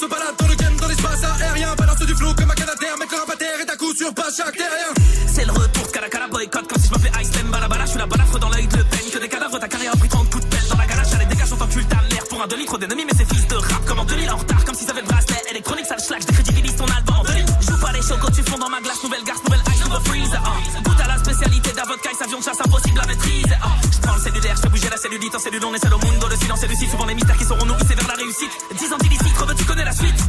[0.00, 3.12] Se baladent dans le game, dans l'espace aérien, balance du flot comme un canadair, mettre
[3.12, 4.92] le rapater et à coup sur pas chaque terrien.
[5.28, 7.84] C'est le retour de Cala boycott comme si je m'appelais Ice Balabala.
[7.84, 9.00] Je suis la balafre dans l'œil de Le Pen.
[9.12, 11.12] Que des cadavres, ta carrière a pris 30 coups de pelle dans la ganache.
[11.12, 13.04] Allez, dégage, on t'encule ta mère pour un demi trop d'ennemis.
[13.04, 14.64] Mais ces fils de rap comme en 2000 en retard.
[14.64, 16.24] Comme s'ils avaient le bracelet électronique, ça le schlag.
[16.24, 17.44] Décrédibilise ton album en 2000.
[17.68, 19.02] Joue pas les chocos, tu fonds dans ma glace.
[19.04, 20.32] Nouvelle garce, nouvelle ice, nouveau freeze.
[20.32, 20.80] ah.
[20.82, 23.56] Goûte à la spécialité d'un vodka, avion de chasse impossible à maîtriser.
[23.60, 23.68] ah.
[23.92, 25.34] Je prends le cellulaire, je fais bouger la cellulite.
[25.34, 26.00] En cellule, on est seul au.
[26.00, 27.99] Le silence et le souvent les mystères qui seront la
[28.30, 28.52] réussite.
[28.78, 30.20] 10 ans d'illicite, Reveux, tu connais la suite.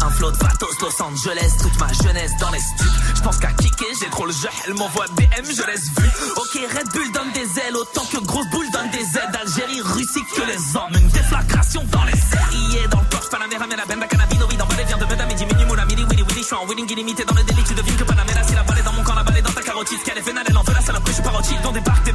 [0.00, 2.90] Un flot de Vatos, Los Angeles, toute ma jeunesse dans les stups.
[3.16, 6.10] Je pense qu'à kicker, j'ai trop le jeu, elle m'envoie BM, je laisse vu.
[6.36, 9.36] Ok, Red Bull donne des ailes, autant que grosse boule donne des aides.
[9.40, 12.88] Algérie, Russie, que les hommes, une déflagration dans les séries.
[12.90, 15.64] Dans le Porsche, Panamera, mais la bemba cannabinoïde, dans balai vient de Medam, Midi, Mini,
[15.66, 18.04] Moula, Mini, Willy, Willy, je suis en winning illimité dans le délit, tu devines que
[18.04, 20.02] Panamera, c'est la balle est dans mon camp, la balle est dans ta carotide.
[20.02, 21.60] Qu'elle est vénale, elle en veut la salope, je suis parotide.
[21.62, 22.12] Dans des parcs, des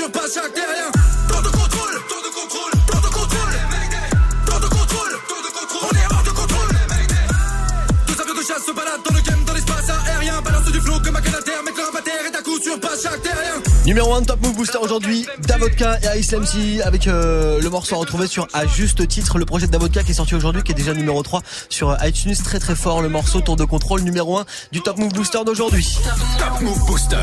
[0.00, 0.90] je passe à derrière.
[1.28, 3.52] Temps de contrôle, temps de contrôle, temps de contrôle.
[4.46, 5.90] Temps de contrôle, temps de contrôle.
[5.92, 6.68] On est hors de contrôle.
[8.06, 10.40] Deux avions de chasse se baladent dans le game, dans l'espace aérien.
[10.40, 13.16] Balance du flot comme un canadair, mec le rabatère et d'un coup sur passe à
[13.18, 13.60] derrière.
[13.84, 17.98] Numéro 1 Top Move Booster aujourd'hui, Davodka et Ice MC avec euh, le morceau à
[17.98, 20.74] retrouver sur à juste titre le projet de Davodka qui est sorti aujourd'hui qui est
[20.74, 24.38] déjà numéro 3 sur euh, iTunes très très fort le morceau tour de contrôle numéro
[24.38, 25.98] 1 du Top Move Booster d'aujourd'hui.
[26.38, 27.16] Top Move Booster.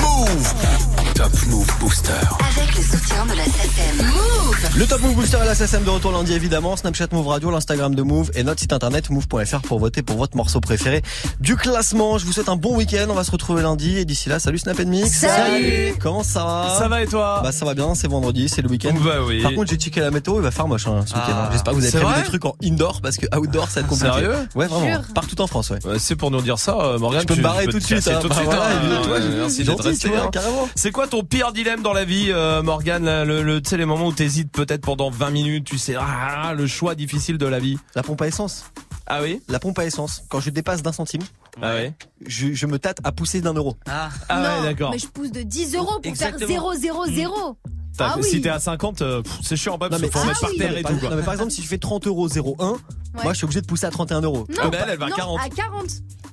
[0.00, 0.93] Move.
[1.14, 2.10] Top Move Booster.
[2.56, 4.06] Avec le soutien de la SACEM.
[4.06, 7.50] Move Le Top Move Booster et la SSM de retour lundi évidemment, Snapchat Move Radio,
[7.50, 11.02] l'Instagram de Move et notre site internet move.fr pour voter pour votre morceau préféré
[11.40, 12.18] du classement.
[12.18, 14.58] Je vous souhaite un bon week-end, on va se retrouver lundi et d'ici là, salut
[14.58, 15.10] Snap Mix.
[15.20, 15.94] Salut.
[16.00, 16.76] Comment ça va?
[16.78, 17.40] Ça va et toi?
[17.42, 18.94] Bah ça va bien, c'est vendredi, c'est le week-end.
[19.04, 19.40] Bah oui.
[19.42, 21.32] Par contre j'ai checké la météo, il va faire moche hein, ce week-end.
[21.32, 21.48] Ah.
[21.52, 23.88] J'espère que vous avez prévu des trucs en indoor parce que outdoor ça va être
[23.88, 24.12] compliqué.
[24.12, 24.34] Sérieux?
[24.56, 25.00] Ouais vraiment, Jure.
[25.14, 25.78] partout en France ouais.
[25.98, 27.22] C'est pour nous dire ça, euh, Morgane.
[27.22, 28.18] Je peux me barrer peux tout de te suite, hein.
[28.20, 28.48] tout de suite.
[28.50, 29.20] hein.
[29.38, 30.08] Merci d'être resté.
[30.14, 30.28] hein.
[30.32, 30.68] carrément.
[30.74, 33.76] C'est quoi ton pire dilemme dans la vie, euh, Morgane là, le, le- Tu sais
[33.76, 37.46] les moments où t'hésites peut-être pendant 20 minutes, tu sais ah, le choix difficile de
[37.46, 37.78] la vie.
[37.94, 38.64] La pompe à essence.
[39.06, 39.42] Ah oui?
[39.48, 40.22] La pompe à essence.
[40.28, 41.20] Quand je dépasse d'un centime,
[41.60, 41.92] Ah ouais.
[42.26, 43.76] je, je me tâte à pousser d'un euro.
[43.86, 44.90] Ah, Ah non, ouais, d'accord.
[44.92, 46.46] Mais je pousse de 10 euros pour Exactement.
[46.48, 46.48] faire
[46.80, 47.56] 0, 0, 0.
[47.96, 48.24] T'as- Ah oui.
[48.24, 50.38] Si t'es à 50, euh, pff, c'est chiant pas parce qu'il faut mais- en mettre
[50.42, 50.58] Ah par oui.
[50.58, 51.10] terre et par- tout quoi.
[51.10, 52.76] non, mais par exemple, si je fais 30 euros 01,
[53.22, 54.46] moi je suis obligé de pousser à 31 euros.
[54.48, 55.40] Non, Ah bah, elle, elle va à non, 40.
[55.44, 55.84] à 40.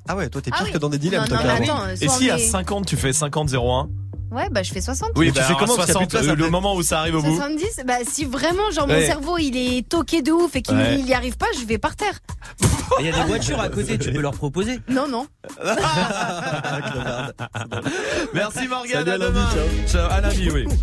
[0.07, 0.71] Ah ouais, toi t'es Ah pire oui.
[0.71, 1.81] que dans des dilemmes, Non, toi non, mais carrément.
[1.83, 3.89] attends, Et soit si on à est- 50 tu fais 50-01
[4.31, 5.09] Ouais, bah je fais 60.
[5.17, 6.31] Oui, tu bah, fais alors, comment, parce qu'il y a plus 60, de place euh,
[6.31, 7.35] après le moment où ça arrive au bout.
[7.35, 10.97] 70, bah si vraiment genre mon cerveau il est toqué de ouf et qu'il Ouais.
[10.99, 12.19] il y arrive pas, je vais par terre.
[12.99, 14.79] Il y a des voitures à côté, tu peux leur proposer.
[14.89, 15.27] Non non.
[18.33, 19.49] Merci Morgane, Salut, à à lundi, demain.
[19.53, 19.67] ciao.
[19.87, 20.65] Ciao, à lundi, oui.